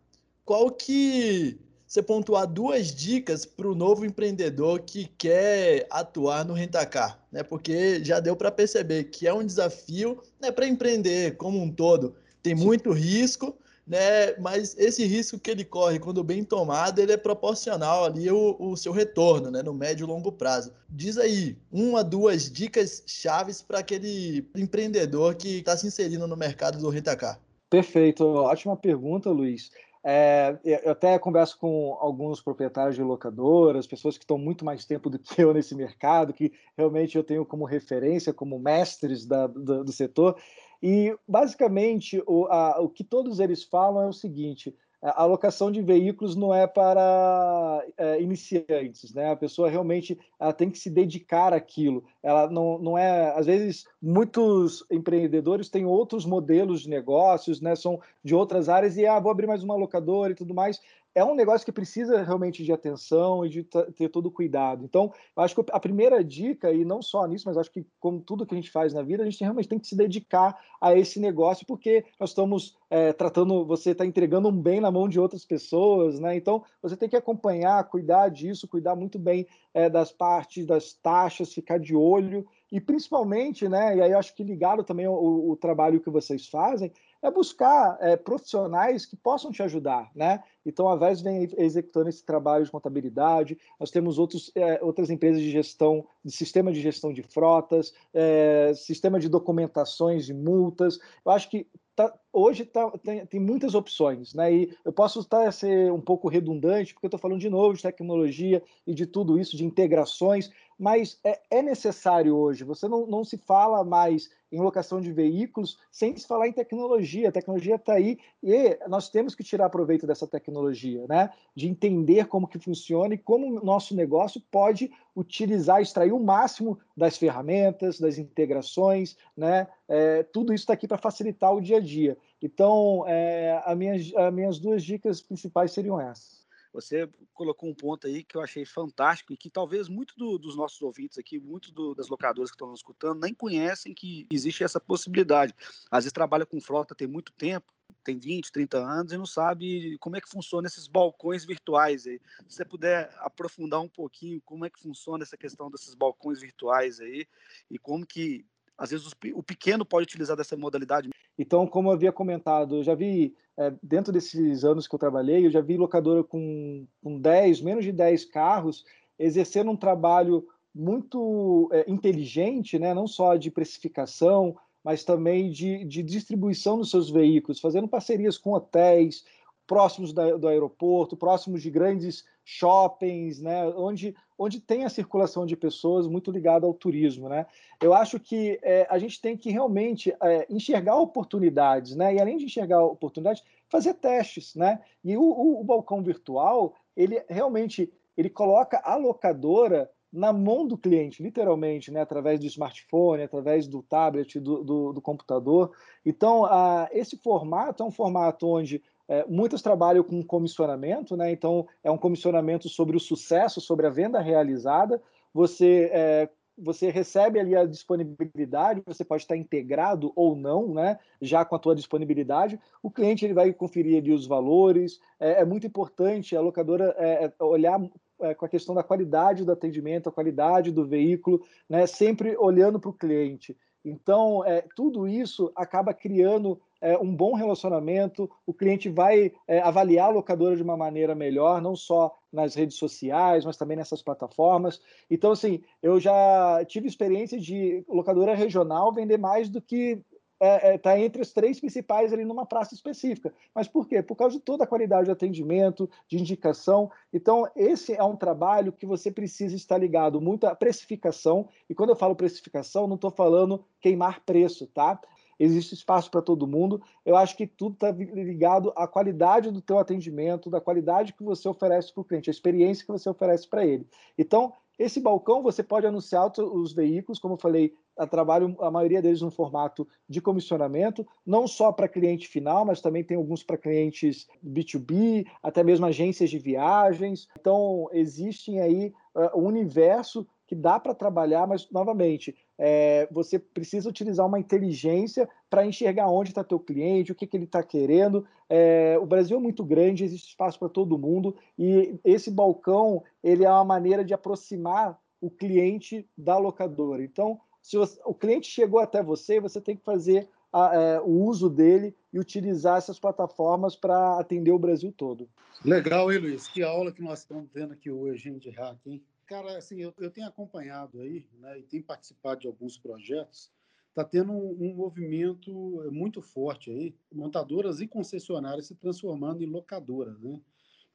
Qual 0.45 0.71
que 0.71 1.59
você 1.89 2.03
pontuar 2.03 2.45
duas 2.45 2.93
dicas 2.93 3.45
para 3.45 3.67
o 3.67 3.73
novo 3.73 4.05
empreendedor 4.05 4.81
que 4.81 5.05
quer 5.17 5.87
atuar 5.89 6.45
no 6.45 6.53
rentacar, 6.53 7.19
né? 7.31 7.41
Porque 7.41 8.03
já 8.03 8.19
deu 8.19 8.35
para 8.35 8.51
perceber 8.51 9.05
que 9.05 9.27
é 9.27 9.33
um 9.33 9.43
desafio, 9.43 10.21
né, 10.39 10.51
para 10.51 10.67
empreender 10.67 11.35
como 11.35 11.59
um 11.59 11.71
todo. 11.71 12.15
Tem 12.43 12.53
muito 12.53 12.91
risco, 12.91 13.57
né? 13.89 14.35
Mas 14.37 14.77
esse 14.77 15.03
risco 15.03 15.39
que 15.39 15.49
ele 15.49 15.65
corre, 15.65 15.97
quando 15.97 16.23
bem 16.23 16.43
tomado, 16.43 16.99
ele 16.99 17.11
é 17.11 17.17
proporcional 17.17 18.05
ali 18.05 18.29
o, 18.29 18.55
o 18.59 18.77
seu 18.77 18.91
retorno, 18.91 19.49
né? 19.49 19.63
No 19.63 19.73
médio 19.73 20.05
e 20.05 20.07
longo 20.07 20.31
prazo. 20.31 20.71
Diz 20.87 21.17
aí 21.17 21.57
uma, 21.71 22.03
duas 22.03 22.51
dicas 22.51 23.03
chaves 23.07 23.63
para 23.63 23.79
aquele 23.79 24.47
empreendedor 24.55 25.33
que 25.33 25.57
está 25.57 25.75
se 25.75 25.87
inserindo 25.87 26.27
no 26.27 26.37
mercado 26.37 26.77
do 26.77 26.89
rentacar. 26.89 27.39
Perfeito, 27.67 28.23
ótima 28.25 28.77
pergunta, 28.77 29.31
Luiz. 29.31 29.71
É, 30.03 30.57
eu 30.63 30.91
até 30.91 31.19
converso 31.19 31.57
com 31.59 31.97
alguns 31.99 32.39
proprietários 32.41 32.95
de 32.95 33.03
locadoras, 33.03 33.85
pessoas 33.85 34.17
que 34.17 34.23
estão 34.23 34.37
muito 34.37 34.63
mais 34.63 34.85
tempo 34.85 35.09
do 35.09 35.19
que 35.19 35.41
eu 35.41 35.53
nesse 35.53 35.75
mercado, 35.75 36.31
que 36.31 36.53
realmente 36.77 37.17
eu 37.17 37.23
tenho 37.23 37.45
como 37.45 37.65
referência, 37.65 38.33
como 38.33 38.57
mestres 38.57 39.25
da, 39.25 39.45
do, 39.45 39.83
do 39.83 39.91
setor, 39.91 40.37
e, 40.81 41.15
basicamente, 41.27 42.21
o, 42.25 42.45
a, 42.45 42.79
o 42.79 42.89
que 42.89 43.03
todos 43.03 43.39
eles 43.39 43.63
falam 43.63 44.03
é 44.03 44.07
o 44.07 44.13
seguinte: 44.13 44.73
a 45.01 45.23
alocação 45.23 45.71
de 45.71 45.81
veículos 45.81 46.35
não 46.35 46.53
é 46.53 46.67
para 46.67 47.85
é, 47.97 48.21
iniciantes, 48.21 49.13
né? 49.13 49.31
A 49.31 49.35
pessoa 49.35 49.69
realmente 49.69 50.19
ela 50.37 50.51
tem 50.51 50.69
que 50.69 50.77
se 50.77 50.89
dedicar 50.89 51.53
àquilo. 51.53 52.03
Ela 52.21 52.49
não, 52.49 52.77
não 52.79 52.97
é, 52.97 53.31
às 53.37 53.45
vezes, 53.45 53.85
muitos 54.01 54.85
empreendedores 54.91 55.69
têm 55.69 55.85
outros 55.85 56.25
modelos 56.25 56.81
de 56.81 56.89
negócios, 56.89 57.61
né? 57.61 57.75
São 57.75 57.99
de 58.23 58.35
outras 58.35 58.67
áreas 58.67 58.97
e 58.97 59.05
ah, 59.05 59.19
vou 59.19 59.31
abrir 59.31 59.47
mais 59.47 59.63
uma 59.63 59.75
locadora 59.75 60.33
e 60.33 60.35
tudo 60.35 60.53
mais 60.53 60.81
é 61.19 61.25
um 61.25 61.35
negócio 61.35 61.65
que 61.65 61.71
precisa 61.71 62.23
realmente 62.23 62.63
de 62.63 62.71
atenção 62.71 63.45
e 63.45 63.49
de 63.49 63.63
ter 63.63 64.09
todo 64.09 64.31
cuidado. 64.31 64.85
Então, 64.85 65.11
eu 65.35 65.43
acho 65.43 65.53
que 65.53 65.71
a 65.71 65.79
primeira 65.79 66.23
dica, 66.23 66.71
e 66.71 66.85
não 66.85 67.01
só 67.01 67.25
nisso, 67.27 67.43
mas 67.45 67.57
acho 67.57 67.71
que 67.71 67.85
como 67.99 68.21
tudo 68.21 68.45
que 68.45 68.53
a 68.53 68.57
gente 68.57 68.71
faz 68.71 68.93
na 68.93 69.01
vida, 69.01 69.23
a 69.23 69.25
gente 69.29 69.41
realmente 69.41 69.67
tem 69.67 69.77
que 69.77 69.87
se 69.87 69.95
dedicar 69.95 70.57
a 70.79 70.95
esse 70.95 71.19
negócio, 71.19 71.65
porque 71.67 72.05
nós 72.19 72.29
estamos 72.29 72.77
é, 72.89 73.11
tratando, 73.11 73.65
você 73.65 73.91
está 73.91 74.05
entregando 74.05 74.47
um 74.47 74.61
bem 74.61 74.79
na 74.79 74.89
mão 74.89 75.09
de 75.09 75.19
outras 75.19 75.43
pessoas, 75.43 76.19
né? 76.19 76.35
Então, 76.37 76.63
você 76.81 76.95
tem 76.95 77.09
que 77.09 77.17
acompanhar, 77.17 77.83
cuidar 77.89 78.29
disso, 78.29 78.67
cuidar 78.67 78.95
muito 78.95 79.19
bem 79.19 79.45
é, 79.73 79.89
das 79.89 80.11
partes, 80.11 80.65
das 80.65 80.93
taxas, 80.93 81.53
ficar 81.53 81.79
de 81.79 81.95
olho 81.95 82.45
e 82.71 82.79
principalmente, 82.79 83.67
né, 83.67 83.97
e 83.97 84.01
aí 84.01 84.13
acho 84.13 84.35
que 84.35 84.43
ligado 84.43 84.83
também 84.83 85.07
o, 85.07 85.49
o 85.49 85.55
trabalho 85.55 85.99
que 85.99 86.09
vocês 86.09 86.47
fazem, 86.47 86.91
é 87.21 87.29
buscar 87.29 87.97
é, 87.99 88.15
profissionais 88.15 89.05
que 89.05 89.15
possam 89.15 89.51
te 89.51 89.61
ajudar, 89.61 90.09
né? 90.15 90.41
Então 90.65 90.87
a 90.87 90.95
VES 90.95 91.21
vem 91.21 91.49
executando 91.57 92.09
esse 92.09 92.23
trabalho 92.23 92.63
de 92.63 92.71
contabilidade. 92.71 93.57
Nós 93.79 93.91
temos 93.91 94.17
outros, 94.17 94.51
é, 94.55 94.83
outras 94.83 95.09
empresas 95.09 95.41
de 95.41 95.51
gestão, 95.51 96.05
de 96.23 96.31
sistema 96.31 96.71
de 96.71 96.81
gestão 96.81 97.11
de 97.11 97.23
frotas, 97.23 97.93
é, 98.13 98.73
sistema 98.75 99.19
de 99.19 99.27
documentações 99.27 100.25
de 100.25 100.33
multas. 100.33 100.99
Eu 101.25 101.31
acho 101.31 101.49
que 101.49 101.67
tá, 101.95 102.17
hoje 102.31 102.63
tá, 102.65 102.89
tem, 103.03 103.25
tem, 103.25 103.39
muitas 103.39 103.75
opções, 103.75 104.33
né? 104.33 104.53
E 104.53 104.77
eu 104.85 104.93
posso 104.93 105.19
estar 105.19 105.51
ser 105.51 105.91
um 105.91 105.99
pouco 105.99 106.29
redundante, 106.29 106.93
porque 106.93 107.05
eu 107.05 107.09
estou 107.09 107.19
falando 107.19 107.41
de 107.41 107.49
novo 107.49 107.73
de 107.73 107.81
tecnologia 107.81 108.63
e 108.87 108.93
de 108.93 109.05
tudo 109.05 109.37
isso, 109.37 109.57
de 109.57 109.65
integrações, 109.65 110.49
mas 110.79 111.19
é, 111.25 111.41
é 111.51 111.61
necessário 111.61 112.35
hoje. 112.37 112.63
Você 112.63 112.87
não, 112.87 113.05
não 113.05 113.25
se 113.25 113.37
fala 113.37 113.83
mais 113.83 114.29
em 114.51 114.59
locação 114.59 115.01
de 115.01 115.11
veículos 115.11 115.77
sem 115.91 116.15
se 116.15 116.25
falar 116.25 116.47
em 116.47 116.53
tecnologia. 116.53 117.27
A 117.27 117.31
tecnologia 117.31 117.75
está 117.75 117.93
aí 117.93 118.17
e 118.41 118.79
nós 118.87 119.09
temos 119.09 119.35
que 119.35 119.43
tirar 119.43 119.69
proveito 119.69 120.07
dessa 120.07 120.25
tecnologia, 120.25 121.05
né? 121.07 121.29
De 121.53 121.67
entender 121.67 122.27
como 122.27 122.47
que 122.47 122.57
funciona 122.57 123.13
e 123.13 123.17
como 123.17 123.59
o 123.59 123.65
nosso 123.65 123.93
negócio 123.93 124.41
pode 124.49 124.89
utilizar, 125.15 125.81
extrair 125.81 126.13
o 126.13 126.19
máximo 126.19 126.79
das 126.95 127.17
ferramentas, 127.17 127.99
das 127.99 128.17
integrações, 128.17 129.17
né? 129.35 129.67
É, 129.87 130.23
tudo 130.23 130.53
isso 130.53 130.63
está 130.63 130.73
aqui 130.73 130.87
para 130.87 130.97
facilitar 130.97 131.53
o 131.53 131.61
dia 131.61 131.77
a 131.77 131.81
dia. 131.81 132.17
Então, 132.41 133.03
é, 133.05 133.61
as, 133.65 133.77
minhas, 133.77 134.15
as 134.15 134.33
minhas 134.33 134.59
duas 134.59 134.83
dicas 134.83 135.21
principais 135.21 135.73
seriam 135.73 135.99
essas. 135.99 136.47
Você 136.71 137.09
colocou 137.33 137.69
um 137.69 137.73
ponto 137.73 138.05
aí 138.05 138.23
que 138.23 138.37
eu 138.37 138.41
achei 138.41 138.63
fantástico 138.65 139.33
e 139.33 139.37
que 139.37 139.49
talvez 139.49 139.87
muito 139.87 140.13
do, 140.15 140.37
dos 140.37 140.55
nossos 140.55 140.81
ouvintes 140.81 141.17
aqui, 141.17 141.39
muito 141.39 141.71
do, 141.71 141.95
das 141.95 142.09
locadoras 142.09 142.51
que 142.51 142.55
estão 142.55 142.69
nos 142.69 142.79
escutando, 142.79 143.21
nem 143.21 143.33
conhecem 143.33 143.93
que 143.93 144.27
existe 144.31 144.63
essa 144.63 144.79
possibilidade. 144.79 145.53
Às 145.89 146.03
vezes 146.03 146.13
trabalha 146.13 146.45
com 146.45 146.61
frota 146.61 146.93
tem 146.93 147.07
muito 147.07 147.31
tempo, 147.33 147.73
tem 148.03 148.19
20, 148.19 148.51
30 148.51 148.77
anos 148.77 149.11
e 149.11 149.17
não 149.17 149.25
sabe 149.25 149.97
como 149.99 150.15
é 150.15 150.21
que 150.21 150.29
funciona 150.29 150.67
esses 150.67 150.87
balcões 150.87 151.43
virtuais 151.43 152.05
aí. 152.05 152.19
Se 152.47 152.57
você 152.57 152.65
puder 152.65 153.11
aprofundar 153.17 153.81
um 153.81 153.89
pouquinho 153.89 154.41
como 154.41 154.65
é 154.65 154.69
que 154.69 154.79
funciona 154.79 155.23
essa 155.23 155.37
questão 155.37 155.71
desses 155.71 155.95
balcões 155.95 156.39
virtuais 156.39 156.99
aí 156.99 157.27
e 157.69 157.79
como 157.79 158.05
que 158.05 158.45
às 158.77 158.91
vezes 158.91 159.11
o 159.33 159.43
pequeno 159.43 159.85
pode 159.85 160.03
utilizar 160.03 160.37
dessa 160.37 160.55
modalidade. 160.55 161.09
Então, 161.39 161.65
como 161.65 161.87
eu 161.87 161.93
havia 161.93 162.11
comentado, 162.11 162.75
eu 162.75 162.83
já 162.83 162.93
vi, 162.93 163.33
é, 163.55 163.73
dentro 163.81 164.11
desses 164.11 164.65
anos 164.65 164.89
que 164.89 164.93
eu 164.93 164.99
trabalhei, 164.99 165.45
eu 165.45 165.49
já 165.49 165.61
vi 165.61 165.77
locadora 165.77 166.21
com, 166.21 166.85
com 167.01 167.17
10, 167.17 167.61
menos 167.61 167.85
de 167.85 167.93
10 167.93 168.25
carros, 168.25 168.83
exercendo 169.17 169.71
um 169.71 169.77
trabalho 169.77 170.45
muito 170.75 171.69
é, 171.71 171.89
inteligente, 171.89 172.77
né? 172.77 172.93
não 172.93 173.07
só 173.07 173.37
de 173.37 173.49
precificação, 173.49 174.57
mas 174.83 175.05
também 175.05 175.49
de, 175.49 175.85
de 175.85 176.03
distribuição 176.03 176.77
dos 176.77 176.91
seus 176.91 177.09
veículos, 177.09 177.61
fazendo 177.61 177.87
parcerias 177.87 178.37
com 178.37 178.51
hotéis, 178.51 179.23
próximos 179.65 180.11
da, 180.11 180.35
do 180.35 180.47
aeroporto, 180.47 181.15
próximos 181.15 181.61
de 181.61 181.69
grandes 181.69 182.25
shoppings, 182.43 183.39
né, 183.39 183.65
onde, 183.77 184.15
onde 184.39 184.61
tem 184.61 184.85
a 184.85 184.89
circulação 184.89 185.45
de 185.45 185.57
pessoas 185.57 186.07
muito 186.07 186.31
ligada 186.31 186.65
ao 186.65 186.73
turismo. 186.73 187.27
Né? 187.27 187.45
Eu 187.81 187.93
acho 187.93 188.17
que 188.19 188.57
é, 188.63 188.87
a 188.89 188.97
gente 188.97 189.21
tem 189.21 189.35
que 189.35 189.51
realmente 189.51 190.15
é, 190.23 190.47
enxergar 190.49 190.95
oportunidades, 190.95 191.93
né? 191.93 192.15
e 192.15 192.21
além 192.21 192.37
de 192.37 192.45
enxergar 192.45 192.81
oportunidades, 192.81 193.43
fazer 193.67 193.95
testes. 193.95 194.55
Né? 194.55 194.79
E 195.03 195.17
o, 195.17 195.21
o, 195.21 195.59
o 195.59 195.63
balcão 195.63 196.01
virtual, 196.01 196.73
ele 196.95 197.21
realmente 197.27 197.91
ele 198.15 198.29
coloca 198.29 198.81
a 198.83 198.95
locadora 198.95 199.89
na 200.11 200.33
mão 200.33 200.65
do 200.65 200.77
cliente, 200.77 201.21
literalmente, 201.21 201.91
né, 201.91 202.01
através 202.01 202.39
do 202.39 202.47
smartphone, 202.47 203.21
através 203.21 203.67
do 203.67 203.83
tablet, 203.83 204.39
do, 204.39 204.63
do, 204.63 204.93
do 204.93 205.01
computador. 205.01 205.71
Então, 206.03 206.45
a, 206.45 206.89
esse 206.91 207.15
formato 207.15 207.83
é 207.83 207.85
um 207.85 207.91
formato 207.91 208.47
onde 208.47 208.81
é, 209.09 209.25
muitas 209.27 209.63
trabalham 209.63 210.03
com 210.03 210.23
comissionamento, 210.23 211.17
né? 211.17 211.31
então 211.31 211.67
é 211.83 211.89
um 211.89 211.97
comissionamento 211.97 212.69
sobre 212.69 212.95
o 212.95 212.99
sucesso, 212.99 213.59
sobre 213.59 213.87
a 213.87 213.89
venda 213.89 214.21
realizada. 214.21 215.01
Você, 215.33 215.89
é, 215.91 216.29
você 216.55 216.91
recebe 216.91 217.39
ali 217.39 217.55
a 217.55 217.65
disponibilidade, 217.65 218.83
você 218.85 219.03
pode 219.03 219.23
estar 219.23 219.35
integrado 219.35 220.13
ou 220.15 220.35
não, 220.35 220.75
né? 220.75 220.99
já 221.19 221.43
com 221.43 221.55
a 221.55 221.59
tua 221.59 221.73
disponibilidade. 221.73 222.59
O 222.83 222.91
cliente 222.91 223.25
ele 223.25 223.33
vai 223.33 223.51
conferir 223.51 223.97
ali 223.97 224.11
os 224.11 224.27
valores. 224.27 224.99
É, 225.19 225.41
é 225.41 225.45
muito 225.45 225.65
importante 225.65 226.35
a 226.35 226.41
locadora 226.41 226.95
é, 226.99 227.25
é, 227.25 227.43
olhar 227.43 227.81
é, 228.21 228.35
com 228.35 228.45
a 228.45 228.49
questão 228.49 228.75
da 228.75 228.83
qualidade 228.83 229.43
do 229.43 229.51
atendimento, 229.51 230.07
a 230.07 230.11
qualidade 230.11 230.71
do 230.71 230.85
veículo, 230.85 231.43
né? 231.67 231.87
sempre 231.87 232.37
olhando 232.37 232.79
para 232.79 232.91
o 232.91 232.93
cliente. 232.93 233.57
Então, 233.83 234.43
tudo 234.75 235.07
isso 235.07 235.53
acaba 235.55 235.93
criando 235.93 236.59
é, 236.81 236.97
um 236.97 237.13
bom 237.13 237.33
relacionamento, 237.33 238.29
o 238.45 238.53
cliente 238.53 238.89
vai 238.89 239.31
é, 239.47 239.59
avaliar 239.59 240.09
a 240.09 240.13
locadora 240.13 240.55
de 240.55 240.63
uma 240.63 240.77
maneira 240.77 241.13
melhor, 241.13 241.61
não 241.61 241.75
só 241.75 242.15
nas 242.31 242.55
redes 242.55 242.77
sociais, 242.77 243.43
mas 243.43 243.57
também 243.57 243.77
nessas 243.77 244.01
plataformas. 244.01 244.81
Então, 245.09 245.31
assim, 245.31 245.61
eu 245.81 245.99
já 245.99 246.63
tive 246.65 246.87
experiência 246.87 247.39
de 247.39 247.83
locadora 247.87 248.35
regional 248.35 248.93
vender 248.93 249.17
mais 249.17 249.49
do 249.49 249.61
que 249.61 250.03
está 250.39 250.67
é, 250.67 250.73
é, 250.73 250.77
tá 250.77 250.97
entre 250.97 251.21
os 251.21 251.33
três 251.33 251.59
principais 251.59 252.13
ali 252.13 252.23
numa 252.23 252.45
praça 252.45 252.73
específica. 252.73 253.33
Mas 253.53 253.67
por 253.67 253.87
quê? 253.87 254.01
Por 254.01 254.15
causa 254.15 254.37
de 254.37 254.41
toda 254.41 254.63
a 254.63 254.67
qualidade 254.67 255.05
de 255.05 255.11
atendimento, 255.11 255.89
de 256.07 256.17
indicação. 256.17 256.89
Então, 257.13 257.45
esse 257.55 257.93
é 257.93 258.03
um 258.03 258.15
trabalho 258.15 258.71
que 258.71 258.85
você 258.85 259.11
precisa 259.11 259.55
estar 259.55 259.77
ligado 259.77 260.21
muito 260.21 260.47
à 260.47 260.55
precificação. 260.55 261.49
E 261.69 261.75
quando 261.75 261.89
eu 261.89 261.95
falo 261.95 262.15
precificação, 262.15 262.87
não 262.87 262.95
estou 262.95 263.11
falando 263.11 263.65
queimar 263.81 264.21
preço, 264.25 264.65
tá? 264.67 264.99
Existe 265.39 265.73
espaço 265.73 266.11
para 266.11 266.21
todo 266.21 266.47
mundo. 266.47 266.81
Eu 267.05 267.15
acho 267.15 267.35
que 267.37 267.47
tudo 267.47 267.73
está 267.73 267.91
ligado 267.91 268.73
à 268.75 268.87
qualidade 268.87 269.49
do 269.51 269.61
teu 269.61 269.79
atendimento, 269.79 270.49
da 270.49 270.59
qualidade 270.59 271.13
que 271.13 271.23
você 271.23 271.47
oferece 271.47 271.93
para 271.93 272.01
o 272.01 272.05
cliente, 272.05 272.29
a 272.29 272.31
experiência 272.31 272.85
que 272.85 272.91
você 272.91 273.09
oferece 273.09 273.47
para 273.47 273.65
ele. 273.65 273.87
Então, 274.17 274.53
esse 274.79 275.01
balcão 275.01 275.43
você 275.43 275.61
pode 275.61 275.85
anunciar 275.85 276.31
os 276.39 276.71
veículos, 276.71 277.19
como 277.19 277.33
eu 277.33 277.37
falei, 277.37 277.73
a 277.97 278.07
trabalho 278.07 278.55
a 278.61 278.71
maioria 278.71 279.01
deles 279.01 279.21
no 279.21 279.29
formato 279.29 279.85
de 280.07 280.21
comissionamento, 280.21 281.05
não 281.25 281.45
só 281.45 281.69
para 281.73 281.89
cliente 281.89 282.29
final, 282.29 282.63
mas 282.63 282.79
também 282.79 283.03
tem 283.03 283.17
alguns 283.17 283.43
para 283.43 283.57
clientes 283.57 284.25
B2B, 284.41 285.27
até 285.43 285.65
mesmo 285.65 285.85
agências 285.85 286.29
de 286.29 286.39
viagens. 286.39 287.27
Então, 287.37 287.89
existem 287.91 288.61
aí 288.61 288.93
uh, 289.13 289.37
um 289.37 289.47
universo 289.47 290.25
que 290.49 290.55
dá 290.55 290.79
para 290.79 290.95
trabalhar, 290.95 291.45
mas, 291.45 291.69
novamente, 291.69 292.35
é, 292.57 293.07
você 293.11 293.37
precisa 293.37 293.87
utilizar 293.87 294.25
uma 294.25 294.39
inteligência 294.39 295.29
para 295.47 295.63
enxergar 295.63 296.09
onde 296.09 296.31
está 296.31 296.43
teu 296.43 296.59
cliente, 296.59 297.11
o 297.11 297.15
que, 297.15 297.27
que 297.27 297.37
ele 297.37 297.43
está 297.43 297.61
querendo. 297.61 298.25
É, 298.49 298.97
o 298.99 299.05
Brasil 299.05 299.37
é 299.37 299.39
muito 299.39 299.63
grande, 299.63 300.03
existe 300.03 300.29
espaço 300.29 300.57
para 300.57 300.67
todo 300.67 300.97
mundo, 300.97 301.35
e 301.55 301.99
esse 302.03 302.31
balcão 302.31 303.03
ele 303.23 303.45
é 303.45 303.49
uma 303.51 303.63
maneira 303.63 304.03
de 304.03 304.11
aproximar 304.11 304.99
o 305.21 305.29
cliente 305.29 306.09
da 306.17 306.39
locadora. 306.39 307.03
Então, 307.03 307.39
se 307.61 307.77
você, 307.77 308.01
o 308.03 308.15
cliente 308.15 308.49
chegou 308.49 308.79
até 308.79 309.03
você, 309.03 309.39
você 309.39 309.61
tem 309.61 309.75
que 309.75 309.83
fazer 309.83 310.27
a, 310.51 310.75
é, 310.75 310.99
o 310.99 311.25
uso 311.25 311.47
dele 311.47 311.95
e 312.11 312.17
utilizar 312.17 312.79
essas 312.79 312.97
plataformas 312.97 313.75
para 313.75 314.17
atender 314.17 314.51
o 314.51 314.57
Brasil 314.57 314.91
todo. 314.91 315.29
Legal, 315.63 316.11
hein, 316.11 316.17
Luiz? 316.17 316.47
Que 316.47 316.63
aula 316.63 316.91
que 316.91 317.03
nós 317.03 317.19
estamos 317.19 317.51
tendo 317.53 317.73
aqui 317.73 317.91
hoje, 317.91 318.29
hein, 318.29 318.39
de 318.39 318.49
hack, 318.49 318.79
hein? 318.87 319.03
Cara, 319.29 319.59
assim, 319.59 319.79
eu, 319.79 319.93
eu 319.99 320.09
tenho 320.09 320.27
acompanhado 320.27 320.99
aí, 320.99 321.23
né, 321.33 321.59
e 321.59 321.63
tenho 321.63 321.83
participado 321.83 322.41
de 322.41 322.47
alguns 322.47 322.79
projetos, 322.79 323.51
está 323.89 324.03
tendo 324.03 324.31
um, 324.31 324.71
um, 324.71 324.73
movimento 324.73 325.51
muito 325.91 326.19
forte 326.19 326.71
aí, 326.71 326.95
montadoras 327.13 327.79
e 327.79 327.87
concessionárias 327.87 328.65
se 328.65 328.75
transformando 328.75 329.43
em 329.43 329.45
locadoras, 329.47 330.19
né? 330.19 330.41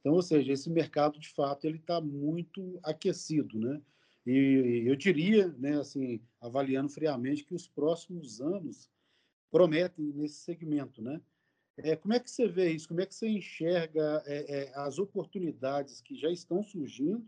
Então, 0.01 0.15
ou 0.15 0.23
seja, 0.23 0.53
esse 0.53 0.69
mercado, 0.69 1.19
de 1.19 1.29
fato, 1.29 1.65
ele 1.65 1.79
está 1.79 2.01
muito 2.01 2.79
aquecido, 2.83 3.59
né? 3.59 3.81
E 4.27 4.85
eu 4.87 4.97
diria, 4.97 5.49
né, 5.59 5.79
assim, 5.79 6.21
avaliando 6.41 6.91
friamente, 6.91 7.45
que 7.45 7.55
os 7.55 7.69
próximos 7.69 8.41
anos 8.41 8.91
prometem 9.51 10.07
nesse 10.13 10.41
segmento, 10.41 11.01
né? 11.01 11.21
É, 11.77 11.97
como 11.97 12.15
é 12.15 12.21
que 12.21 12.31
você 12.31 12.49
vê 12.49 12.71
isso? 12.71 12.89
Como 12.89 13.01
é 13.01 13.07
que 13.07 13.15
você 13.15 13.29
enxerga 13.29 14.23
é, 14.27 14.59
é, 14.59 14.73
as 14.75 14.99
oportunidades 14.99 16.01
que 16.01 16.15
já 16.17 16.31
estão 16.31 16.63
surgindo 16.63 17.27